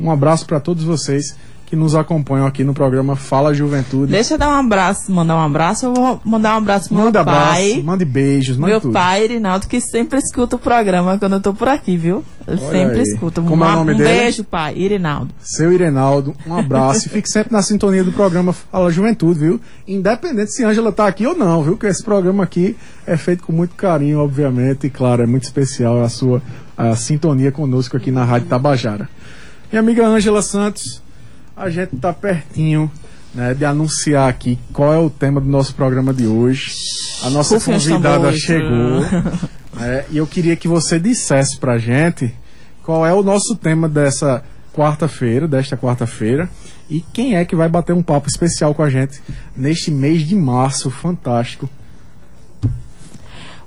[0.00, 1.34] Um abraço para todos vocês
[1.66, 4.10] que nos acompanham aqui no programa Fala Juventude.
[4.10, 5.84] Deixa eu dar um abraço, mandar um abraço.
[5.84, 7.72] Eu vou mandar um abraço pro meu Manda pai.
[7.72, 8.94] abraço, mande beijos, mande Meu tudo.
[8.94, 12.24] pai, Irinaldo, que sempre escuta o programa quando eu tô por aqui, viu?
[12.46, 13.02] Ele Olha sempre aí.
[13.02, 13.42] escuta.
[13.42, 14.08] Como é o Um- nome um dele?
[14.08, 14.78] beijo, pai.
[14.78, 15.28] Irinaldo.
[15.42, 19.60] Seu Irenaldo, um abraço e fique sempre na sintonia do programa Fala Juventude, viu?
[19.86, 21.76] Independente se Ângela tá aqui ou não, viu?
[21.76, 26.02] Que esse programa aqui é feito com muito carinho, obviamente, e claro, é muito especial
[26.02, 26.40] a sua
[26.78, 29.08] a sintonia conosco aqui na Rádio Tabajara.
[29.70, 31.02] Minha amiga Ângela Santos,
[31.54, 32.90] a gente tá pertinho
[33.34, 36.72] né, de anunciar aqui qual é o tema do nosso programa de hoje.
[37.22, 39.00] A nossa convidada chegou.
[39.78, 42.34] né, e eu queria que você dissesse pra gente
[42.82, 46.48] qual é o nosso tema dessa quarta-feira, desta quarta-feira,
[46.88, 49.20] e quem é que vai bater um papo especial com a gente
[49.54, 51.68] neste mês de março fantástico.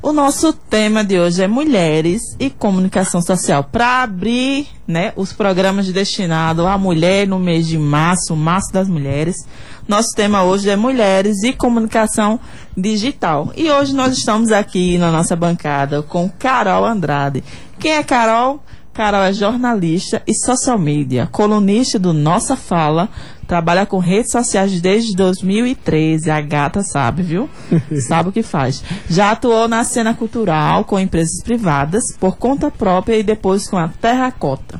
[0.04, 3.64] O nosso tema de hoje é mulheres e comunicação social.
[3.64, 9.36] Para abrir né, os programas destinados à mulher no mês de março, março das mulheres,
[9.88, 12.40] nosso tema hoje é mulheres e comunicação
[12.76, 13.54] digital.
[13.56, 17.44] E hoje nós estamos aqui na nossa bancada com Carol Andrade.
[17.80, 18.56] Quem é Carol?
[18.56, 23.10] Carol é jornalista e social media, colunista do Nossa Fala,
[23.48, 26.30] trabalha com redes sociais desde 2013.
[26.30, 27.50] A gata sabe, viu?
[28.08, 28.84] sabe o que faz.
[29.10, 33.88] Já atuou na cena cultural com empresas privadas, por conta própria e depois com a
[33.88, 34.80] Terracota.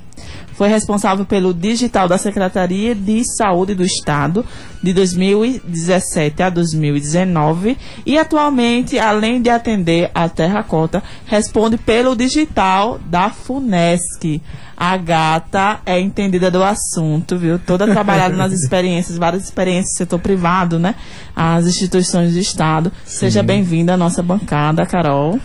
[0.62, 4.46] Foi responsável pelo digital da Secretaria de Saúde do Estado
[4.80, 13.32] de 2017 a 2019 e atualmente, além de atender a Terracota, responde pelo digital da
[13.32, 14.40] FUNESC.
[14.78, 17.58] A gata é entendida do assunto, viu?
[17.58, 20.94] Toda trabalhada nas experiências, várias experiências do setor privado, né?
[21.36, 22.92] As instituições do Estado.
[23.04, 25.40] Seja bem-vinda à nossa bancada, Carol.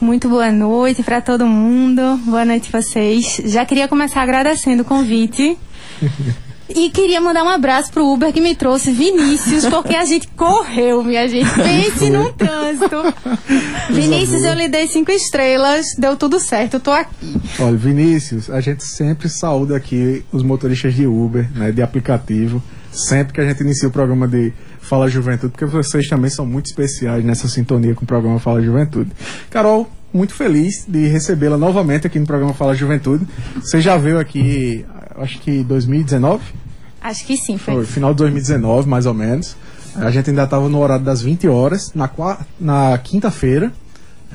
[0.00, 2.16] Muito boa noite para todo mundo.
[2.24, 3.40] Boa noite vocês.
[3.44, 5.56] Já queria começar agradecendo o convite.
[6.74, 11.04] E queria mandar um abraço pro Uber que me trouxe Vinícius, porque a gente correu,
[11.04, 11.50] minha gente.
[11.54, 12.96] Pense num trânsito.
[13.92, 17.38] Vinícius, eu lhe dei cinco estrelas, deu tudo certo, eu tô aqui.
[17.58, 23.34] Olha, Vinícius, a gente sempre saúda aqui os motoristas de Uber, né, de aplicativo, sempre
[23.34, 24.52] que a gente inicia o programa de
[24.92, 29.10] Fala Juventude, porque vocês também são muito especiais nessa sintonia com o programa Fala Juventude.
[29.48, 33.26] Carol, muito feliz de recebê-la novamente aqui no programa Fala Juventude.
[33.54, 34.84] Você já veio aqui,
[35.16, 36.42] acho que 2019?
[37.00, 37.72] Acho que sim, foi.
[37.72, 39.56] Foi, final de 2019, mais ou menos.
[39.96, 42.10] A gente ainda estava no horário das 20 horas, na,
[42.60, 43.72] na quinta-feira.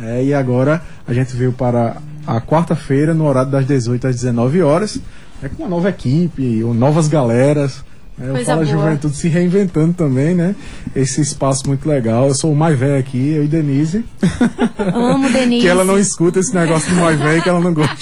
[0.01, 4.64] É, e agora a gente veio para a quarta-feira, no horário das 18 às 19
[4.64, 4.99] horas.
[5.43, 7.86] É com uma nova equipe, novas galeras.
[8.20, 8.78] É, o Coisa Fala boa.
[8.78, 10.55] Juventude se reinventando também, né?
[10.95, 12.28] Esse espaço muito legal.
[12.28, 14.03] Eu sou o mais velho aqui, eu e Denise.
[14.93, 15.61] Amo Denise.
[15.61, 17.95] que ela não escuta esse negócio do mais velho que ela não gosta.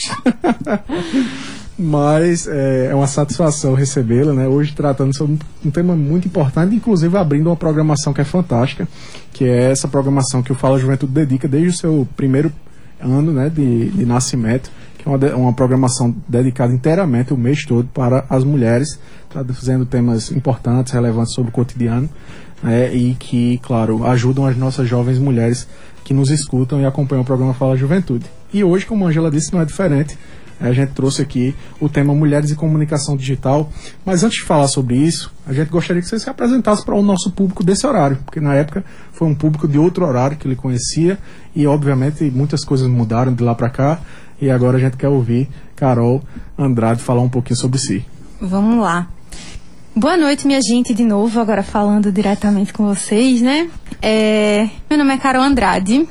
[1.77, 4.47] Mas é, é uma satisfação recebê-la, né?
[4.47, 8.87] Hoje tratando sobre um tema muito importante, inclusive abrindo uma programação que é fantástica,
[9.33, 12.49] que é essa programação que o Fala Juventude dedica desde o seu primeiro
[13.01, 14.71] ano né, de, de nascimento,
[15.05, 18.99] que é uma, uma programação dedicada inteiramente o mês todo para as mulheres,
[19.29, 22.09] trazendo temas importantes, relevantes sobre o cotidiano,
[22.63, 25.67] né, e que, claro, ajudam as nossas jovens mulheres
[26.03, 28.25] que nos escutam e acompanham o programa Fala Juventude.
[28.53, 30.17] E hoje, como a Angela disse, não é diferente.
[30.59, 33.69] A gente trouxe aqui o tema Mulheres e Comunicação Digital.
[34.05, 37.01] Mas antes de falar sobre isso, a gente gostaria que você se apresentasse para o
[37.01, 40.55] nosso público desse horário, porque na época foi um público de outro horário que ele
[40.55, 41.17] conhecia
[41.53, 43.99] e, obviamente, muitas coisas mudaram de lá para cá.
[44.45, 46.21] E agora a gente quer ouvir Carol
[46.55, 48.05] Andrade falar um pouquinho sobre si.
[48.39, 49.07] Vamos lá.
[49.95, 53.67] Boa noite, minha gente, de novo, agora falando diretamente com vocês, né?
[53.99, 56.07] É, meu nome é Carol Andrade.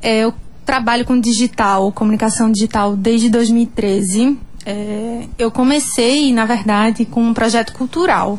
[0.00, 0.32] É, eu
[0.64, 4.38] trabalho com digital, comunicação digital desde 2013.
[4.64, 8.38] É, eu comecei, na verdade, com um projeto cultural.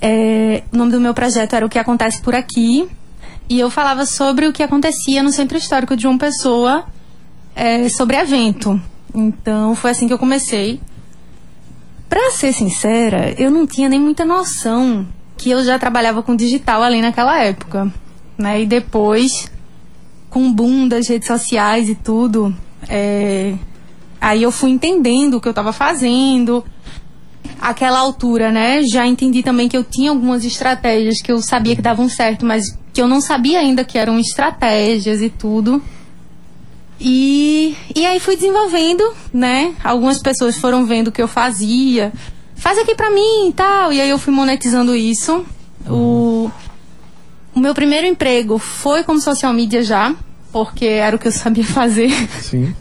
[0.00, 2.88] É, o nome do meu projeto era O que Acontece por Aqui.
[3.48, 6.84] E eu falava sobre o que acontecia no Centro Histórico de João Pessoa,
[7.60, 8.80] é, sobre evento.
[9.14, 10.80] Então, foi assim que eu comecei.
[12.08, 15.06] Pra ser sincera, eu não tinha nem muita noção
[15.36, 17.92] que eu já trabalhava com digital ali naquela época,
[18.38, 18.62] né?
[18.62, 19.50] E depois,
[20.30, 22.56] com o boom das redes sociais e tudo,
[22.88, 23.54] é,
[24.18, 26.64] aí eu fui entendendo o que eu estava fazendo.
[27.60, 28.82] Aquela altura, né?
[28.84, 32.78] Já entendi também que eu tinha algumas estratégias que eu sabia que davam certo, mas
[32.92, 35.82] que eu não sabia ainda que eram estratégias e tudo.
[37.00, 39.74] E, e aí fui desenvolvendo, né?
[39.82, 42.12] Algumas pessoas foram vendo o que eu fazia.
[42.56, 43.90] Faz aqui pra mim e tal.
[43.90, 45.44] E aí eu fui monetizando isso.
[45.88, 46.50] O,
[47.54, 50.14] o meu primeiro emprego foi como social media já,
[50.52, 52.10] porque era o que eu sabia fazer.
[52.42, 52.74] Sim.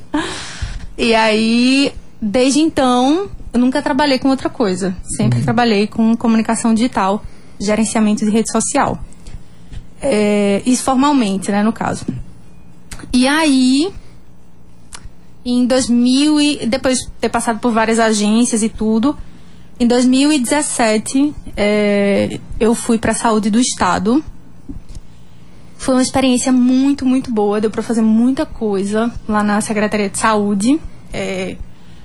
[0.97, 4.93] E aí, desde então, eu nunca trabalhei com outra coisa.
[5.15, 7.23] Sempre trabalhei com comunicação digital,
[7.57, 8.99] gerenciamento de rede social.
[10.01, 12.05] É, isso formalmente, né, no caso.
[13.13, 13.93] E aí,
[15.49, 19.17] em 2000 e depois de ter passado por várias agências e tudo,
[19.79, 24.23] em 2017 é, eu fui para a saúde do estado.
[25.77, 27.61] Foi uma experiência muito, muito boa.
[27.61, 30.79] Deu para fazer muita coisa lá na Secretaria de Saúde.
[31.13, 31.55] É,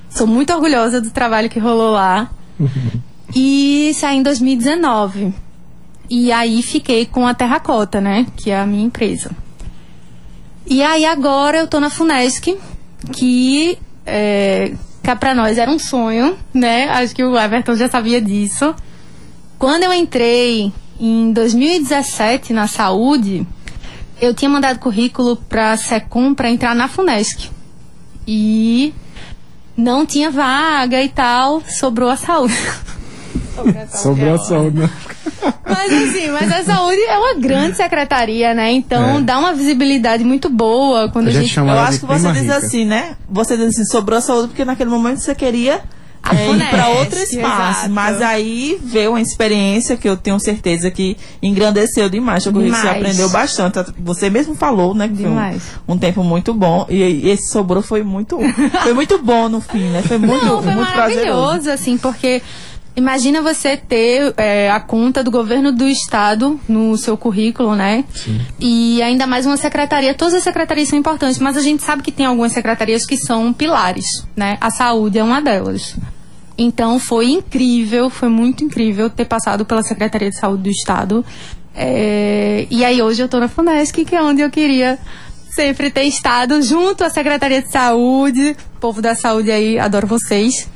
[0.08, 2.30] sou muito orgulhosa do trabalho que rolou lá.
[3.34, 5.34] e saí em 2019.
[6.08, 8.26] E aí fiquei com a Terracota, né?
[8.36, 9.32] Que é a minha empresa.
[10.66, 12.56] E aí agora eu tô na Funesc,
[13.12, 16.88] que é, cá pra nós era um sonho, né?
[16.88, 18.74] Acho que o Everton já sabia disso.
[19.58, 23.46] Quando eu entrei em 2017 na saúde,
[24.20, 27.50] eu tinha mandado currículo pra Secom pra entrar na Funesc.
[28.26, 28.94] E
[29.76, 32.54] não tinha vaga e tal, sobrou a saúde.
[33.92, 34.90] Sobrou a saúde, né?
[35.66, 38.72] Mas assim, mas a saúde é uma grande secretaria, né?
[38.72, 39.20] Então É.
[39.20, 41.54] dá uma visibilidade muito boa quando A a gente gente.
[41.54, 42.56] chama Eu acho que você diz rica.
[42.56, 43.16] assim, né?
[43.28, 45.80] Você diz assim, sobrou a saúde porque naquele momento você queria
[46.26, 47.80] é, para outro espaço.
[47.80, 47.90] exato.
[47.90, 52.46] Mas aí veio uma experiência que eu tenho certeza que engrandeceu demais.
[52.46, 52.84] Eu que você Demais.
[52.96, 53.78] aprendeu bastante.
[53.98, 55.06] Você mesmo falou, né?
[55.08, 55.62] Que foi Demais.
[55.86, 56.86] um, um tempo muito bom.
[56.88, 58.38] E, e esse sobrou foi muito,
[58.82, 60.02] foi muito bom no fim, né?
[60.02, 61.26] Foi muito, Não, foi muito prazeroso.
[61.30, 62.40] maravilhoso, assim, porque
[62.96, 68.04] imagina você ter é, a conta do governo do estado no seu currículo, né?
[68.60, 70.14] E ainda mais uma secretaria.
[70.14, 73.52] Todas as secretarias são importantes, mas a gente sabe que tem algumas secretarias que são
[73.52, 74.56] pilares, né?
[74.60, 75.96] A saúde é uma delas.
[76.56, 81.24] Então foi incrível, foi muito incrível ter passado pela Secretaria de Saúde do Estado.
[81.74, 84.96] É, e aí hoje eu tô na Funesc, que é onde eu queria
[85.54, 88.56] sempre ter estado junto à Secretaria de Saúde.
[88.80, 90.68] Povo da saúde aí, adoro vocês.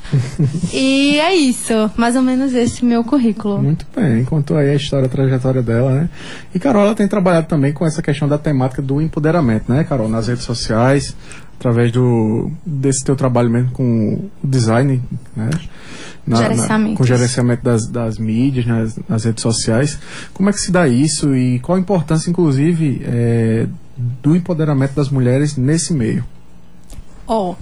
[0.73, 3.61] e é isso, mais ou menos esse meu currículo.
[3.63, 6.09] Muito bem, contou aí a história, a trajetória dela, né?
[6.55, 10.09] E Carol, ela tem trabalhado também com essa questão da temática do empoderamento, né, Carol?
[10.09, 11.15] Nas redes sociais,
[11.59, 15.03] através do desse teu trabalho mesmo com o design,
[15.37, 15.51] né?
[16.27, 19.99] Na- na- com o gerenciamento das, das mídias, nas, nas redes sociais.
[20.33, 23.67] Como é que se dá isso e qual a importância, inclusive, é,
[23.99, 26.25] do empoderamento das mulheres nesse meio?
[27.27, 27.55] Ó,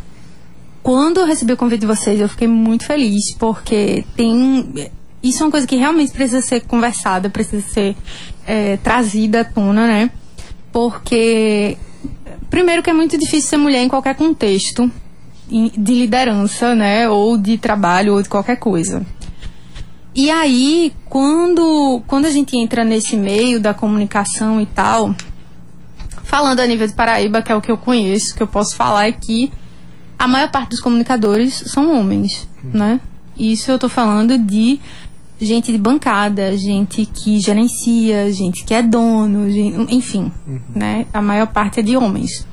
[0.83, 4.91] quando eu recebi o convite de vocês, eu fiquei muito feliz, porque tem.
[5.23, 7.97] Isso é uma coisa que realmente precisa ser conversada, precisa ser
[8.47, 10.11] é, trazida à tona, né?
[10.71, 11.77] Porque,
[12.51, 14.89] primeiro, que é muito difícil ser mulher em qualquer contexto
[15.49, 17.09] de liderança, né?
[17.09, 19.05] Ou de trabalho, ou de qualquer coisa.
[20.15, 25.15] E aí, quando, quando a gente entra nesse meio da comunicação e tal,
[26.27, 29.07] falando a nível de Paraíba, que é o que eu conheço, que eu posso falar
[29.07, 29.51] aqui,
[30.19, 33.01] a maior parte dos comunicadores são homens, né?
[33.39, 34.81] Isso eu tô falando de
[35.41, 40.33] gente de bancada, gente que gerencia, gente que é dono, gen- enfim,
[40.75, 41.07] né?
[41.13, 42.47] A maior parte é de homens.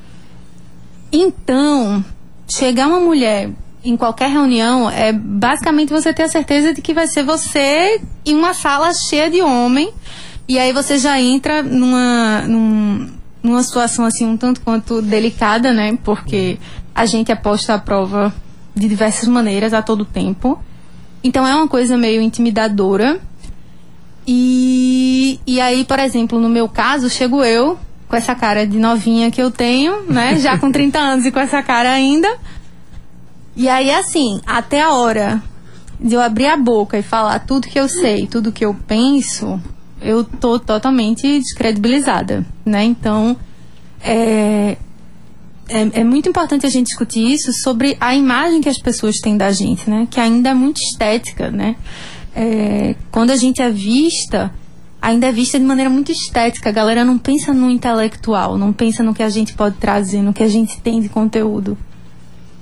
[1.12, 2.04] Então,
[2.48, 3.50] chegar uma mulher
[3.84, 8.34] em qualquer reunião é basicamente você ter a certeza de que vai ser você em
[8.34, 9.92] uma sala cheia de homem
[10.48, 13.08] e aí você já entra numa, num-
[13.44, 15.98] numa situação assim um tanto quanto delicada, né?
[16.02, 16.58] Porque
[16.94, 18.34] a gente é posta à prova
[18.74, 20.58] de diversas maneiras a todo tempo.
[21.22, 23.20] Então é uma coisa meio intimidadora.
[24.26, 27.78] E, e aí, por exemplo, no meu caso, chego eu
[28.08, 30.38] com essa cara de novinha que eu tenho, né?
[30.38, 32.28] Já com 30 anos e com essa cara ainda.
[33.54, 35.42] E aí, assim, até a hora
[36.00, 39.60] de eu abrir a boca e falar tudo que eu sei, tudo que eu penso,
[40.04, 42.84] eu tô totalmente descredibilizada, né?
[42.84, 43.36] Então,
[44.00, 44.76] é,
[45.68, 49.36] é, é muito importante a gente discutir isso sobre a imagem que as pessoas têm
[49.36, 50.06] da gente, né?
[50.10, 51.76] Que ainda é muito estética, né?
[52.36, 54.52] É, quando a gente é vista,
[55.00, 56.68] ainda é vista de maneira muito estética.
[56.68, 60.32] A galera não pensa no intelectual, não pensa no que a gente pode trazer, no
[60.32, 61.78] que a gente tem de conteúdo.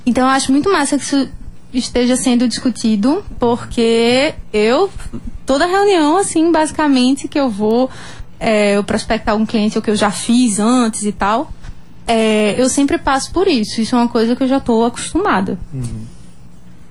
[0.06, 1.28] Então eu acho muito massa que isso
[1.72, 4.90] esteja sendo discutido, porque eu,
[5.52, 7.90] toda reunião, assim, basicamente, que eu vou
[8.40, 11.52] é, eu prospectar um cliente ou que eu já fiz antes e tal,
[12.06, 13.78] é, eu sempre passo por isso.
[13.78, 15.58] Isso é uma coisa que eu já estou acostumada.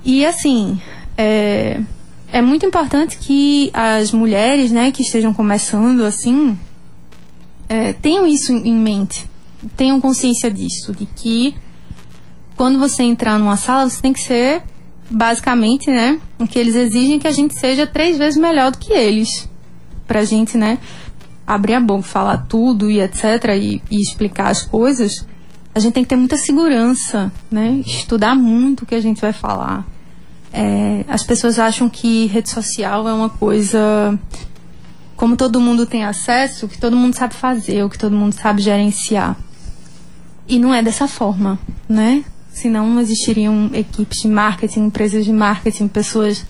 [0.05, 0.79] E assim,
[1.17, 1.81] é,
[2.31, 6.55] é muito importante que as mulheres, né, que estejam começando assim,
[7.67, 9.27] é, tenham isso em mente,
[9.75, 11.55] tenham consciência disso, de que
[12.55, 14.61] quando você entrar numa sala, você tem que ser,
[15.11, 16.19] basicamente, né?
[16.39, 19.49] O que eles exigem é que a gente seja três vezes melhor do que eles.
[20.07, 20.77] Pra gente, né?
[21.45, 23.23] Abrir a boca, falar tudo e etc.
[23.55, 25.27] E, e explicar as coisas.
[25.75, 27.81] A gente tem que ter muita segurança, né?
[27.85, 29.85] Estudar muito o que a gente vai falar.
[30.53, 34.17] É, as pessoas acham que rede social é uma coisa.
[35.15, 38.61] Como todo mundo tem acesso, que todo mundo sabe fazer, ou que todo mundo sabe
[38.61, 39.37] gerenciar.
[40.47, 42.25] E não é dessa forma, né?
[42.53, 46.45] Senão não existiriam equipes de marketing, empresas de marketing, pessoas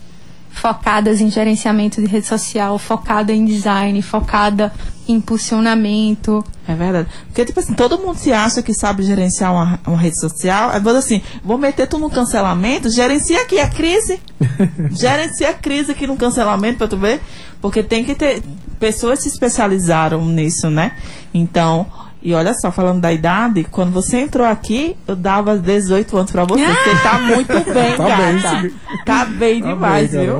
[0.52, 4.72] focadas em gerenciamento de rede social, focada em design, focada
[5.08, 6.44] em impulsionamento.
[6.68, 7.08] É verdade.
[7.26, 10.70] Porque, tipo assim, todo mundo se acha que sabe gerenciar uma, uma rede social.
[10.70, 14.20] Aí vou assim, vou meter tu no cancelamento, gerencia aqui a crise.
[14.92, 17.20] gerencia a crise aqui no cancelamento pra tu ver.
[17.60, 18.42] Porque tem que ter.
[18.78, 20.92] Pessoas se especializaram nisso, né?
[21.32, 21.86] Então.
[22.22, 26.44] E olha só, falando da idade, quando você entrou aqui, eu dava 18 anos pra
[26.44, 26.64] você.
[26.64, 28.60] Você tá muito bem, Tá bem, gata.
[28.60, 28.70] sim.
[29.04, 30.36] Tá bem Tá demais, bem, viu?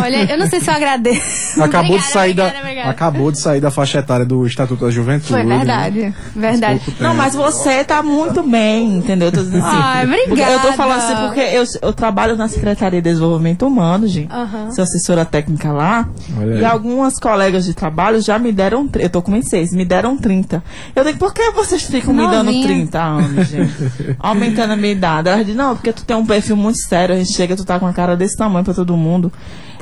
[0.00, 1.60] Olha, eu não sei se eu agradeço.
[1.62, 2.90] Acabou de Obrigada, sair da obrigada, obrigada.
[2.90, 5.28] acabou de sair da faixa etária do Estatuto da Juventude.
[5.32, 5.56] Foi né?
[5.58, 6.80] verdade, verdade.
[6.84, 9.28] pouco Não, mas você tá muito bem, entendeu?
[9.28, 9.76] Eu tô dizendo assim.
[9.76, 10.52] Ai, obrigada.
[10.52, 14.30] Eu tô falando assim porque eu, eu trabalho na Secretaria de Desenvolvimento Humano, gente.
[14.32, 14.70] Aham.
[14.70, 16.08] Sou assessora técnica lá.
[16.38, 16.60] Olha aí.
[16.60, 18.88] E algumas colegas de trabalho já me deram.
[18.98, 20.62] Eu tô com 26, me deram 30.
[20.94, 22.66] Eu digo, por que vocês ficam me dando Novinha.
[22.66, 24.16] 30 anos, gente?
[24.18, 25.28] Aumentando a minha idade.
[25.28, 27.14] Elas dizem, não, porque tu tem um perfil muito sério.
[27.14, 29.32] A gente chega, tu tá com a cara desse tamanho pra todo mundo.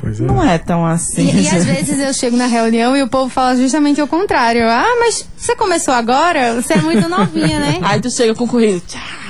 [0.05, 0.23] Pois é.
[0.23, 1.27] Não é tão assim.
[1.27, 4.61] E, e às vezes eu chego na reunião e o povo fala justamente o contrário.
[4.69, 6.53] Ah, mas você começou agora?
[6.53, 7.79] Você é muito novinha, né?
[7.81, 8.83] Aí tu chega com o currículo.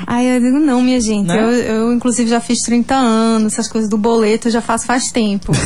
[0.05, 1.27] Aí eu digo, não, minha gente.
[1.27, 1.41] Né?
[1.41, 5.13] Eu, eu, inclusive, já fiz 30 anos, essas coisas do boleto eu já faço faz
[5.13, 5.53] tempo.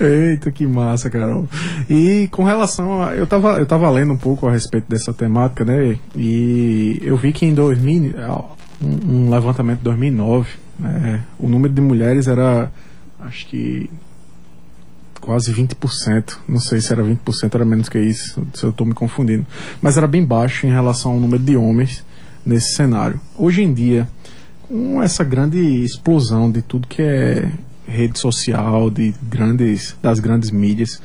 [0.00, 1.48] Eita, que massa, Carol.
[1.88, 3.14] E com relação a.
[3.14, 5.96] Eu tava, eu tava lendo um pouco a respeito dessa temática, né?
[6.16, 8.12] E eu vi que em 2000,
[8.82, 10.48] um, um levantamento de 2009,
[10.80, 12.72] né, o número de mulheres era,
[13.24, 13.90] acho que.
[15.20, 16.36] quase 20%.
[16.48, 19.46] Não sei se era 20%, era menos que isso, se eu estou me confundindo.
[19.80, 22.04] Mas era bem baixo em relação ao número de homens
[22.44, 23.20] nesse cenário.
[23.36, 24.08] Hoje em dia,
[24.68, 27.50] com essa grande explosão de tudo que é
[27.86, 31.00] rede social, de grandes, das grandes mídias,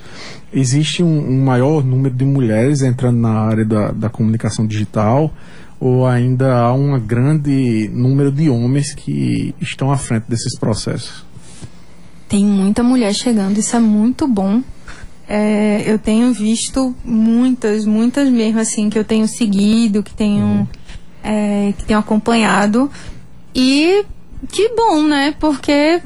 [0.52, 5.34] existe um, um maior número de mulheres entrando na área da, da comunicação digital
[5.80, 11.26] ou ainda há um grande número de homens que estão à frente desses processos?
[12.30, 14.62] Tem muita mulher chegando, isso é muito bom.
[15.28, 20.70] É, eu tenho visto muitas, muitas mesmo assim, que eu tenho seguido, que tenho,
[21.24, 22.90] é, que tenho acompanhado.
[23.54, 24.06] E
[24.52, 25.34] que bom, né?
[25.40, 26.02] Porque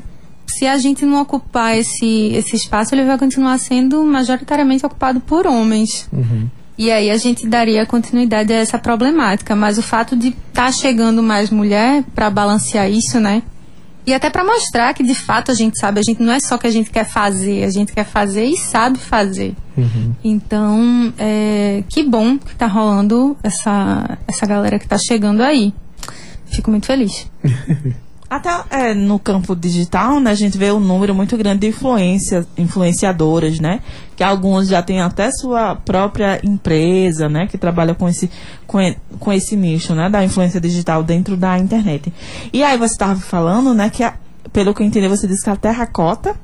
[0.48, 5.46] se a gente não ocupar esse, esse espaço, ele vai continuar sendo majoritariamente ocupado por
[5.46, 6.10] homens.
[6.78, 9.56] E aí a gente daria continuidade a essa problemática.
[9.56, 13.44] Mas o fato de estar chegando mais mulher para balancear isso, né?
[14.06, 16.58] E até para mostrar que de fato a gente sabe, a gente não é só
[16.58, 19.56] que a gente quer fazer, a gente quer fazer e sabe fazer.
[20.24, 25.74] Então, é, que bom que tá rolando essa, essa galera que tá chegando aí.
[26.46, 27.30] Fico muito feliz.
[28.36, 32.46] Até é, no campo digital, né, a gente vê um número muito grande de influência,
[32.58, 33.82] influenciadoras, né?
[34.16, 37.48] Que alguns já têm até sua própria empresa, né?
[37.48, 38.30] Que trabalha com esse,
[38.66, 38.80] com,
[39.20, 40.10] com esse nicho, né?
[40.10, 42.12] Da influência digital dentro da internet.
[42.52, 43.90] E aí você estava falando, né?
[43.90, 44.16] Que a-
[44.52, 46.36] pelo que eu entendi, você disse que a Terracota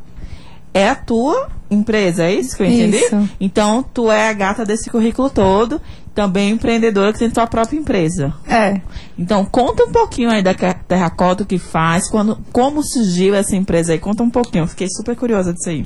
[0.74, 2.98] é a tua empresa, é isso que eu entendi?
[2.98, 3.30] Isso.
[3.40, 5.80] Então, tu é a gata desse currículo todo,
[6.20, 8.34] também empreendedora que tem tua própria empresa.
[8.46, 8.82] É.
[9.18, 13.94] Então, conta um pouquinho aí da Terracota, o que faz, quando, como surgiu essa empresa
[13.94, 14.00] aí.
[14.00, 15.86] Conta um pouquinho, fiquei super curiosa disso aí.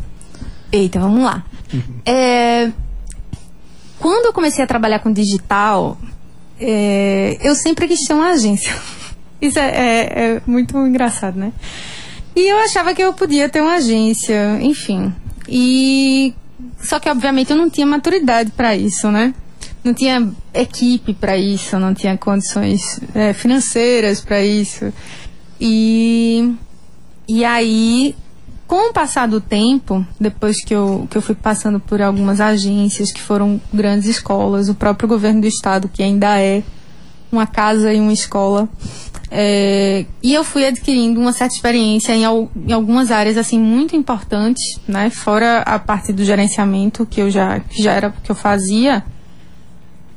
[0.71, 1.43] Eita, vamos lá.
[2.05, 2.71] É,
[3.99, 5.97] quando eu comecei a trabalhar com digital,
[6.59, 8.73] é, eu sempre quis ter uma agência.
[9.41, 11.51] Isso é, é- é muito engraçado, né?
[12.36, 15.13] E eu achava que eu podia ter uma agência, enfim.
[15.47, 16.34] E
[16.81, 19.34] só que obviamente eu não tinha maturidade para isso, né?
[19.84, 24.93] Não tinha equipe para isso, não tinha condições é, financeiras para isso.
[25.59, 26.55] E
[27.27, 28.15] e aí,
[28.67, 33.11] com o passar do tempo, depois que eu, que eu fui passando por algumas agências
[33.11, 36.63] que foram grandes escolas, o próprio governo do estado, que ainda é
[37.31, 38.67] uma casa e uma escola,
[39.31, 44.79] é, e eu fui adquirindo uma certa experiência em, em algumas áreas assim muito importantes,
[44.88, 45.09] né?
[45.09, 49.03] Fora a parte do gerenciamento que eu já que já era que eu fazia.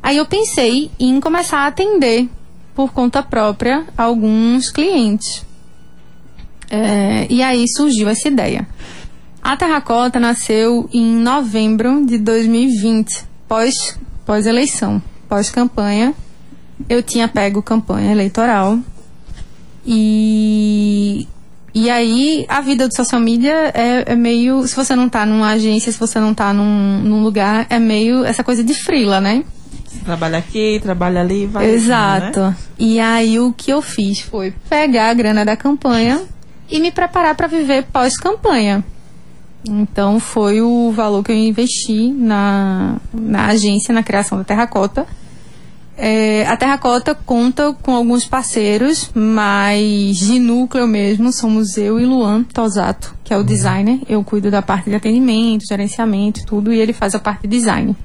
[0.07, 2.28] Aí eu pensei em começar a atender
[2.76, 5.44] por conta própria alguns clientes.
[6.70, 8.68] É, e aí surgiu essa ideia.
[9.42, 16.14] A Terracota nasceu em novembro de 2020, pós, pós-eleição, pós-campanha.
[16.88, 18.78] Eu tinha pego campanha eleitoral.
[19.84, 21.26] E,
[21.74, 24.64] e aí a vida do social media é, é meio.
[24.68, 28.24] Se você não tá numa agência, se você não tá num, num lugar, é meio
[28.24, 29.42] essa coisa de frila, né?
[30.07, 31.68] Trabalha aqui, trabalha ali, vai.
[31.68, 32.40] Exato.
[32.40, 32.57] Né?
[32.78, 36.22] E aí o que eu fiz foi pegar a grana da campanha
[36.70, 38.84] e me preparar para viver pós-campanha.
[39.68, 45.04] Então foi o valor que eu investi na, na agência, na criação da Terracota.
[45.98, 52.44] É, a Terracota conta com alguns parceiros, mas de núcleo mesmo somos eu e Luan
[52.44, 53.98] Tosato, que é o designer.
[54.09, 57.96] Eu cuido da parte de atendimento, gerenciamento, tudo, e ele faz a parte de design.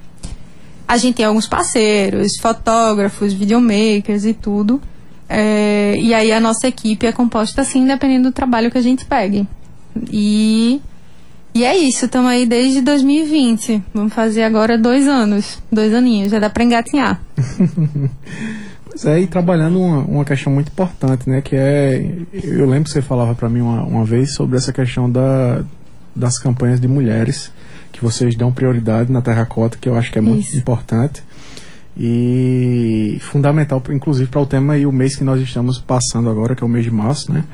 [0.92, 4.78] A gente tem alguns parceiros, fotógrafos, videomakers e tudo.
[5.26, 9.06] É, e aí a nossa equipe é composta assim, dependendo do trabalho que a gente
[9.06, 9.48] pegue.
[10.10, 10.82] E,
[11.54, 13.82] e é isso, estamos aí desde 2020.
[13.94, 17.22] Vamos fazer agora dois anos, dois aninhos, já dá pra engatinhar.
[18.84, 21.40] Pois é, e trabalhando uma, uma questão muito importante, né?
[21.40, 22.14] Que é.
[22.44, 25.64] Eu lembro que você falava para mim uma, uma vez sobre essa questão da,
[26.14, 27.50] das campanhas de mulheres,
[27.92, 30.58] que vocês dão prioridade na terracota, que eu acho que é muito Isso.
[30.58, 31.22] importante.
[31.96, 36.62] E fundamental, inclusive, para o tema e o mês que nós estamos passando agora, que
[36.62, 37.44] é o mês de março, né?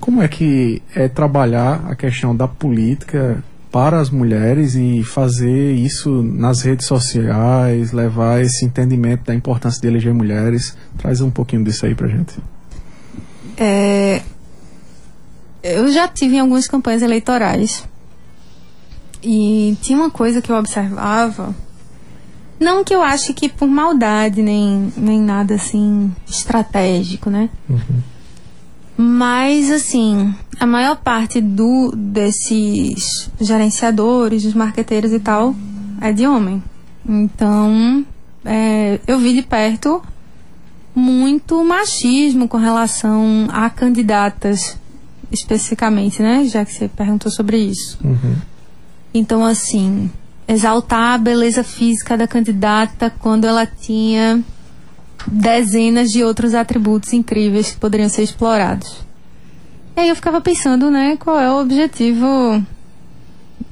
[0.00, 6.22] Como é que é trabalhar a questão da política para as mulheres e fazer isso
[6.22, 10.74] nas redes sociais, levar esse entendimento da importância de eleger mulheres?
[10.96, 12.36] Traz um pouquinho disso aí pra gente.
[13.58, 14.22] É,
[15.62, 17.84] eu já tive em algumas campanhas eleitorais.
[19.22, 21.54] E tinha uma coisa que eu observava.
[22.60, 27.48] Não que eu ache que por maldade, nem, nem nada assim estratégico, né?
[28.96, 35.54] Mas, assim, a maior parte do, desses gerenciadores, dos marqueteiros e tal,
[36.00, 36.62] é de homem.
[37.08, 38.04] Então,
[38.44, 40.02] é, eu vi de perto
[40.94, 44.76] muito machismo com relação a candidatas
[45.30, 46.44] especificamente, né?
[46.44, 47.98] Já que você perguntou sobre isso.
[49.12, 50.10] Então, assim,
[50.46, 54.42] exaltar a beleza física da candidata quando ela tinha
[55.26, 59.04] dezenas de outros atributos incríveis que poderiam ser explorados.
[59.96, 62.64] E aí eu ficava pensando, né, qual é o objetivo,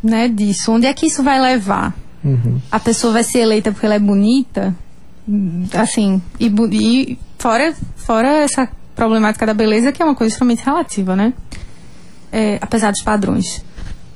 [0.02, 0.72] né, disso?
[0.72, 1.94] Onde é que isso vai levar?
[2.70, 4.74] A pessoa vai ser eleita porque ela é bonita?
[5.72, 11.14] Assim, e, e fora, fora essa problemática da beleza, que é uma coisa extremamente relativa,
[11.14, 11.32] né?
[12.32, 13.64] É, apesar dos padrões.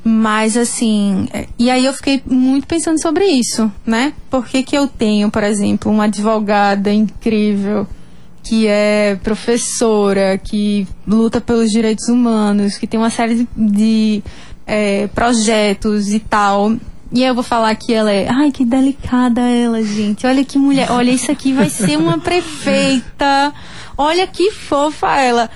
[0.02, 1.28] Mas assim,
[1.58, 4.14] e aí eu fiquei muito pensando sobre isso, né?
[4.30, 7.86] Por que, que eu tenho, por exemplo, uma advogada incrível
[8.42, 14.22] que é professora, que luta pelos direitos humanos, que tem uma série de,
[14.66, 16.76] é, projetos e tal.
[17.12, 18.28] E eu vou falar que ela é.
[18.28, 20.26] Ai, que delicada ela, gente.
[20.26, 20.90] Olha que mulher.
[20.92, 23.52] Olha, isso aqui vai ser uma prefeita.
[23.98, 25.50] Olha que fofa ela.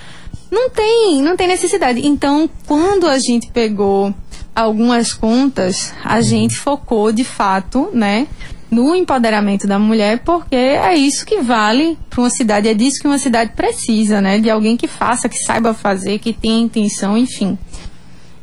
[0.51, 2.05] Não tem, não tem necessidade.
[2.05, 4.13] Então, quando a gente pegou
[4.55, 8.27] algumas contas, a gente focou de fato, né,
[8.71, 13.07] no empoderamento da mulher, porque é isso que vale para uma cidade, é disso que
[13.07, 17.57] uma cidade precisa, né, de alguém que faça, que saiba fazer, que tenha intenção, enfim.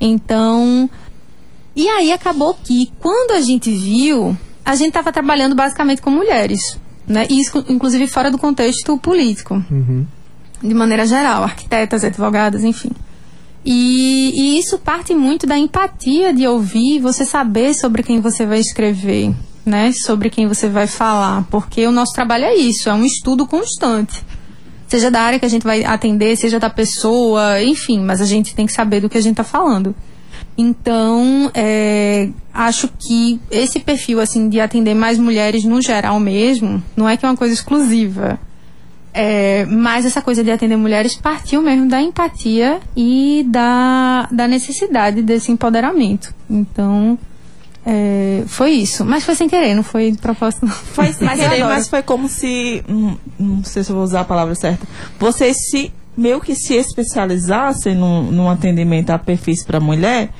[0.00, 0.88] Então,
[1.74, 6.78] e aí acabou que quando a gente viu, a gente estava trabalhando basicamente com mulheres,
[7.06, 9.64] né, e isso inclusive fora do contexto político
[10.62, 12.90] de maneira geral, arquitetas, advogadas, enfim.
[13.64, 18.58] E, e isso parte muito da empatia de ouvir, você saber sobre quem você vai
[18.58, 19.32] escrever,
[19.64, 19.92] né?
[20.04, 24.24] Sobre quem você vai falar, porque o nosso trabalho é isso, é um estudo constante.
[24.88, 28.54] Seja da área que a gente vai atender, seja da pessoa, enfim, mas a gente
[28.54, 29.94] tem que saber do que a gente está falando.
[30.58, 37.08] Então, é, acho que esse perfil, assim, de atender mais mulheres no geral mesmo, não
[37.08, 38.38] é que é uma coisa exclusiva.
[39.14, 45.20] É, mas essa coisa de atender mulheres partiu mesmo da empatia e da, da necessidade
[45.22, 46.32] desse empoderamento.
[46.48, 47.18] Então,
[47.84, 49.04] é, foi isso.
[49.04, 50.64] Mas foi sem querer, não foi de propósito.
[50.64, 50.72] não.
[50.72, 52.82] Foi sem Mas querer, mas foi como se.
[52.88, 54.86] hum, Não sei se eu vou usar a palavra certa.
[55.18, 60.30] Vocês se meio que se especializassem num, num atendimento a perfis para mulher.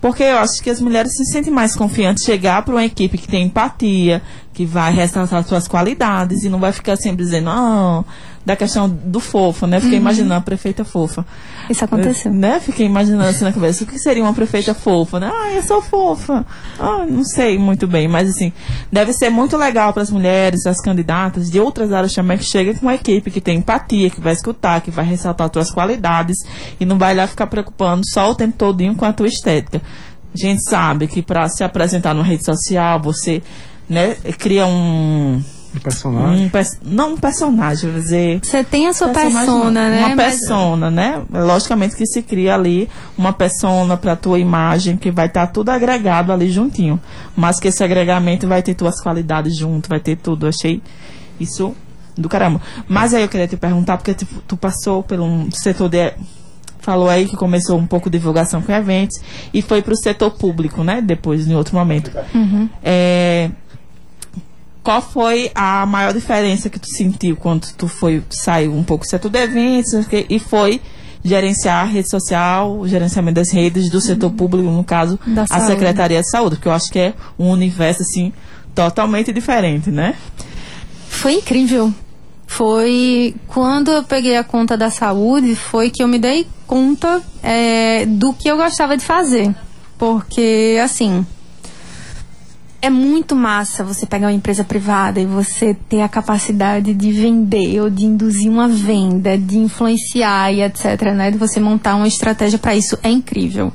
[0.00, 3.26] Porque eu acho que as mulheres se sentem mais confiantes chegar para uma equipe que
[3.26, 4.22] tem empatia,
[4.52, 8.04] que vai ressaltar suas qualidades e não vai ficar sempre dizendo, ah,
[8.48, 9.78] da questão do fofo, né?
[9.78, 11.24] Fiquei imaginando a prefeita fofa.
[11.68, 12.32] Isso aconteceu.
[12.32, 12.58] Né?
[12.58, 15.30] Fiquei imaginando assim na cabeça, o que seria uma prefeita fofa, né?
[15.30, 16.46] Ah, eu sou fofa.
[16.78, 18.50] Ah, não sei muito bem, mas assim,
[18.90, 22.72] deve ser muito legal para as mulheres, as candidatas de outras áreas também que chega
[22.72, 26.38] com uma equipe que tem empatia, que vai escutar, que vai ressaltar as tuas qualidades
[26.80, 29.82] e não vai lá ficar preocupando só o tempo todinho com a tua estética.
[30.34, 33.42] A gente sabe que para se apresentar numa rede social, você,
[33.88, 35.42] né, cria um,
[35.74, 36.46] O personagem.
[36.46, 39.98] um pers- não um personagem, vou dizer, Você tem a sua persona, né?
[40.06, 41.22] Uma Mas- persona, né?
[41.32, 46.32] Logicamente que se cria ali uma persona para tua imagem, que vai estar tudo agregado
[46.32, 47.00] ali juntinho.
[47.36, 50.46] Mas que esse agregamento vai ter tuas qualidades junto, vai ter tudo.
[50.46, 50.82] Eu achei
[51.40, 51.74] isso
[52.16, 52.60] do caramba.
[52.88, 56.12] Mas aí eu queria te perguntar, porque tu, tu passou pelo um setor de.
[56.80, 59.20] Falou aí que começou um pouco de divulgação com eventos
[59.52, 61.02] e foi para o setor público, né?
[61.02, 62.10] Depois, em outro momento.
[62.82, 63.50] É,
[64.88, 69.10] qual foi a maior diferença que tu sentiu quando tu foi saiu um pouco do
[69.10, 69.92] setor de eventos
[70.30, 70.80] e foi
[71.22, 75.46] gerenciar a rede social, o gerenciamento das redes do setor público, no caso, Da a
[75.46, 75.66] saúde.
[75.66, 78.32] Secretaria de Saúde, porque eu acho que é um universo assim
[78.74, 80.14] totalmente diferente, né?
[81.10, 81.92] Foi incrível.
[82.46, 88.06] Foi quando eu peguei a conta da saúde, foi que eu me dei conta é,
[88.06, 89.54] do que eu gostava de fazer.
[89.98, 91.26] Porque, assim,
[92.80, 97.80] é muito massa você pegar uma empresa privada e você ter a capacidade de vender
[97.80, 101.30] ou de induzir uma venda, de influenciar e etc, né?
[101.30, 103.72] De você montar uma estratégia para isso é incrível.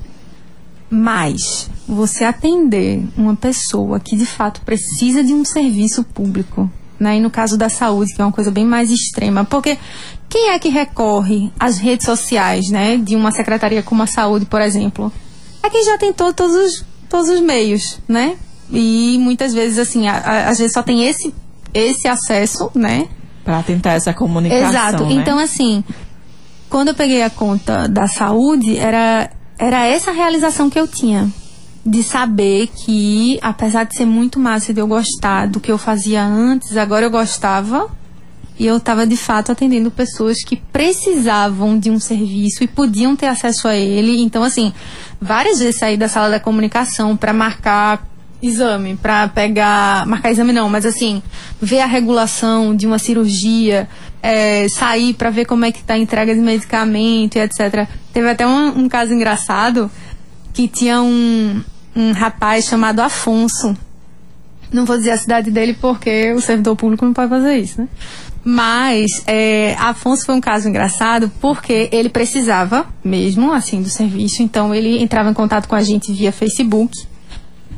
[0.90, 7.18] Mas você atender uma pessoa que de fato precisa de um serviço público, né?
[7.18, 9.78] E no caso da saúde, que é uma coisa bem mais extrema, porque
[10.30, 12.98] quem é que recorre às redes sociais, né?
[12.98, 15.12] De uma secretaria como a saúde, por exemplo?
[15.62, 18.38] É quem já tentou todos os, todos os meios, né?
[18.74, 21.34] E muitas vezes, assim, a- a- às vezes só tem esse,
[21.74, 23.08] esse acesso, né?
[23.46, 24.70] Para tentar essa comunicação.
[24.70, 25.06] Exato.
[25.06, 25.14] né?
[25.14, 25.84] Então, assim,
[26.70, 31.30] quando eu peguei a conta da saúde, era, era essa realização que eu tinha.
[31.86, 36.24] De saber que, apesar de ser muito massa de eu gostar do que eu fazia
[36.26, 37.90] antes, agora eu gostava.
[38.58, 43.26] E eu estava de fato atendendo pessoas que precisavam de um serviço e podiam ter
[43.26, 44.22] acesso a ele.
[44.22, 44.72] Então, assim,
[45.20, 48.08] várias vezes saí da sala da comunicação para marcar
[48.44, 50.06] exame, para pegar.
[50.06, 51.24] Marcar exame não, mas assim,
[51.62, 53.88] ver a regulação de uma cirurgia,
[54.22, 57.88] é, sair para ver como é que tá a entrega de medicamento e etc.
[58.14, 59.90] Teve até um, um caso engraçado
[60.54, 61.62] que tinha um,
[61.96, 63.76] um rapaz chamado Afonso.
[64.72, 67.88] Não vou dizer a cidade dele porque o servidor público não pode fazer isso, né?
[68.44, 74.44] Mas é, Afonso foi um caso engraçado porque ele precisava mesmo, assim, do serviço.
[74.44, 77.08] Então ele entrava em contato com a gente via Facebook.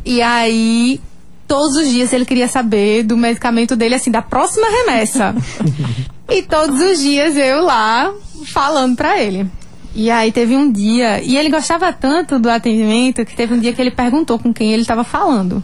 [0.06, 1.02] E aí,
[1.48, 5.36] todos os dias ele queria saber do medicamento dele, assim, da próxima remessa.
[6.30, 8.14] e todos os dias eu lá
[8.46, 9.50] falando pra ele.
[9.96, 13.72] E aí teve um dia, e ele gostava tanto do atendimento que teve um dia
[13.72, 15.64] que ele perguntou com quem ele estava falando.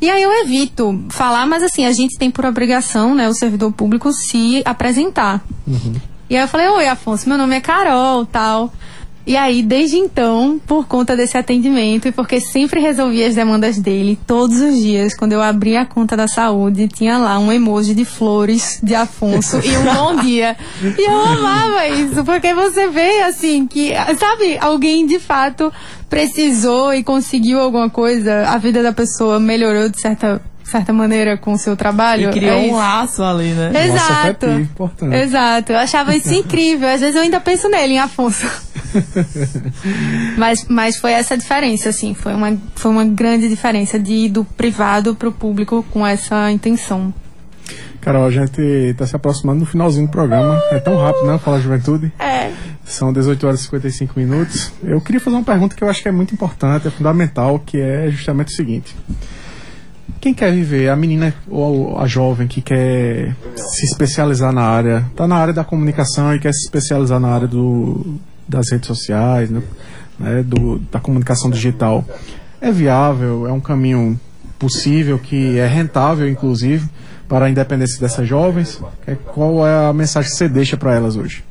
[0.00, 3.72] E aí eu evito falar, mas assim, a gente tem por obrigação, né, o servidor
[3.72, 5.44] público se apresentar.
[6.28, 8.72] E aí eu falei, oi Afonso, meu nome é Carol, tal.
[9.26, 14.16] E aí, desde então, por conta desse atendimento e porque sempre resolvia as demandas dele,
[14.24, 18.04] todos os dias, quando eu abria a conta da saúde, tinha lá um emoji de
[18.04, 20.56] flores de Afonso e um bom dia.
[20.80, 25.72] E eu amava isso, porque você vê assim que, sabe, alguém de fato
[26.08, 31.52] precisou e conseguiu alguma coisa, a vida da pessoa melhorou de certa certa maneira com
[31.52, 32.30] o seu trabalho.
[32.30, 32.76] E criou é um isso.
[32.76, 33.68] laço ali, né?
[33.68, 34.46] Nossa, Exato.
[34.46, 35.16] afetivo, importante.
[35.16, 35.72] Exato.
[35.72, 36.88] Eu achava isso incrível.
[36.88, 38.46] Às vezes eu ainda penso nele, em Afonso.
[40.36, 42.14] mas, mas foi essa diferença, assim.
[42.14, 46.50] Foi uma, foi uma grande diferença de ir do privado para o público com essa
[46.50, 47.14] intenção.
[48.00, 50.62] Carol, a gente está se aproximando do finalzinho do programa.
[50.70, 51.38] É tão rápido, né?
[51.38, 52.12] Fala Juventude.
[52.18, 52.52] É.
[52.84, 54.72] São 18 horas e 55 minutos.
[54.82, 57.80] Eu queria fazer uma pergunta que eu acho que é muito importante, é fundamental, que
[57.80, 58.94] é justamente o seguinte.
[60.20, 65.26] Quem quer viver, a menina ou a jovem que quer se especializar na área, está
[65.26, 68.16] na área da comunicação e quer se especializar na área do,
[68.48, 69.62] das redes sociais, né,
[70.18, 72.04] né, do, da comunicação digital,
[72.60, 74.18] é viável, é um caminho
[74.58, 76.88] possível, que é rentável, inclusive,
[77.28, 78.80] para a independência dessas jovens?
[79.06, 81.44] É, Qual é a mensagem que você deixa para elas hoje?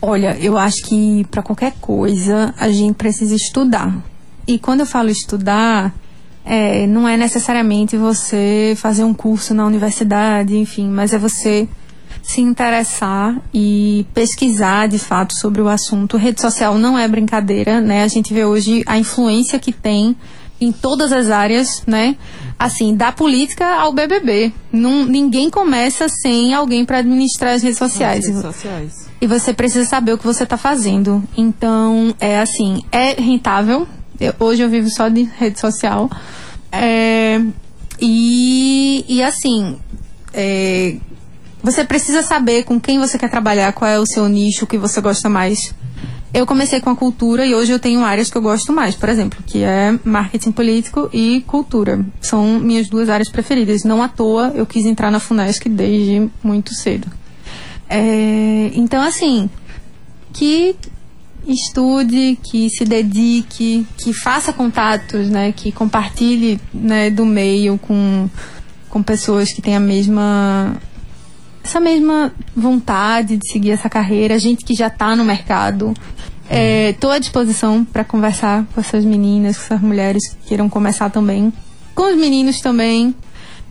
[0.00, 4.02] Olha, eu acho que para qualquer coisa a gente precisa estudar.
[4.46, 5.94] E quando eu falo estudar,
[6.44, 11.68] é, não é necessariamente você fazer um curso na universidade, enfim, mas é você
[12.22, 16.16] se interessar e pesquisar de fato sobre o assunto.
[16.16, 18.02] Rede social não é brincadeira, né?
[18.02, 20.16] A gente vê hoje a influência que tem
[20.60, 22.16] em todas as áreas, né?
[22.58, 24.52] Assim, da política ao BBB.
[24.70, 28.26] Não, ninguém começa sem alguém para administrar as redes sociais.
[28.26, 29.08] Redes sociais.
[29.20, 31.22] E você precisa saber o que você está fazendo.
[31.36, 33.88] Então, é assim, é rentável.
[34.20, 36.10] Eu- hoje eu vivo só de rede social.
[36.70, 37.40] É,
[38.00, 39.76] e, e assim,
[40.32, 40.96] é,
[41.62, 44.78] você precisa saber com quem você quer trabalhar, qual é o seu nicho, o que
[44.78, 45.74] você gosta mais.
[46.32, 49.08] Eu comecei com a cultura e hoje eu tenho áreas que eu gosto mais, por
[49.08, 52.04] exemplo, que é marketing político e cultura.
[52.20, 53.82] São minhas duas áreas preferidas.
[53.82, 57.08] Não à toa eu quis entrar na FUNESC desde muito cedo.
[57.88, 59.50] É, então, assim,
[60.32, 60.76] que
[61.46, 68.28] estude, que se dedique, que faça contatos, né, que compartilhe né, do meio com,
[68.88, 70.76] com pessoas que têm a mesma
[71.62, 75.94] essa mesma vontade de seguir essa carreira, gente que já está no mercado.
[76.90, 81.52] Estou à disposição para conversar com essas meninas, com essas mulheres que queiram começar também.
[81.94, 83.14] Com os meninos também.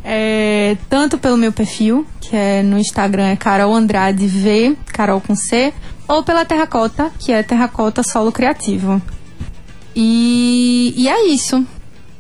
[0.04, 5.36] É, tanto pelo meu perfil, que é no Instagram é Carol Andrade V, Carol com
[5.36, 5.74] C,
[6.08, 9.02] ou pela Terracota, que é Terracota Solo Criativo.
[9.96, 11.66] E, e é isso.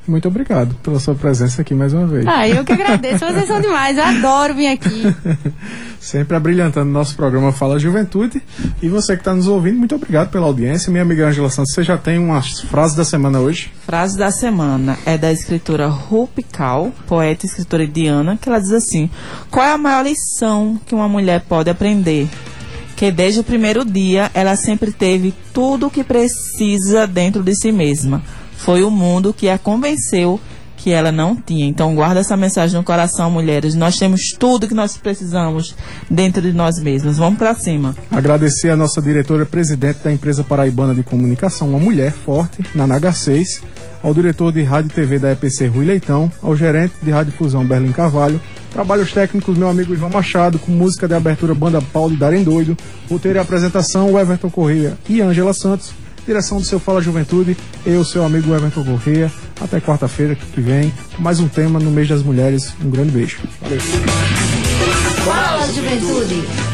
[0.10, 2.26] Muito obrigado pela sua presença aqui mais uma vez.
[2.26, 5.03] Ah, eu que agradeço, vocês são demais, eu adoro vir aqui.
[6.01, 8.41] Sempre abrilhantando nosso programa Fala Juventude.
[8.82, 10.89] E você que está nos ouvindo, muito obrigado pela audiência.
[10.89, 13.72] Minha amiga Angela Santos, você já tem uma frase da semana hoje?
[13.86, 18.72] Frase da semana é da escritora Rupi Kaur, poeta e escritora indiana, que ela diz
[18.72, 19.12] assim:
[19.51, 22.28] Qual é a maior lição que uma mulher pode aprender?
[22.95, 27.72] Que desde o primeiro dia ela sempre teve tudo o que precisa dentro de si
[27.72, 28.24] mesma.
[28.60, 30.39] Foi o mundo que a convenceu
[30.80, 31.66] que ela não tinha.
[31.66, 33.76] Então guarda essa mensagem no coração, mulheres.
[33.76, 35.76] Nós temos tudo que nós precisamos
[36.10, 37.18] dentro de nós mesmas.
[37.18, 37.95] Vamos pra cima.
[38.10, 43.12] Agradecer a nossa diretora presidente da empresa paraibana de comunicação, uma mulher forte, na Naga
[43.12, 43.62] 6,
[44.01, 47.66] ao diretor de rádio e TV da EPC Rui Leitão, ao gerente de rádio Fusão
[47.66, 48.39] Berlim Carvalho,
[48.72, 52.78] trabalhos técnicos meu amigo Ivan Machado, com música de abertura Banda Paulo e Darem Doido,
[53.10, 55.91] roteiro e apresentação Everton Correia e Ângela Santos,
[56.30, 61.40] direção do seu Fala Juventude, eu, seu amigo Everton Correia, até quarta-feira que vem, mais
[61.40, 63.40] um tema no mês das mulheres, um grande beijo.
[63.60, 63.80] Valeu.
[65.26, 66.69] Fala Juventude.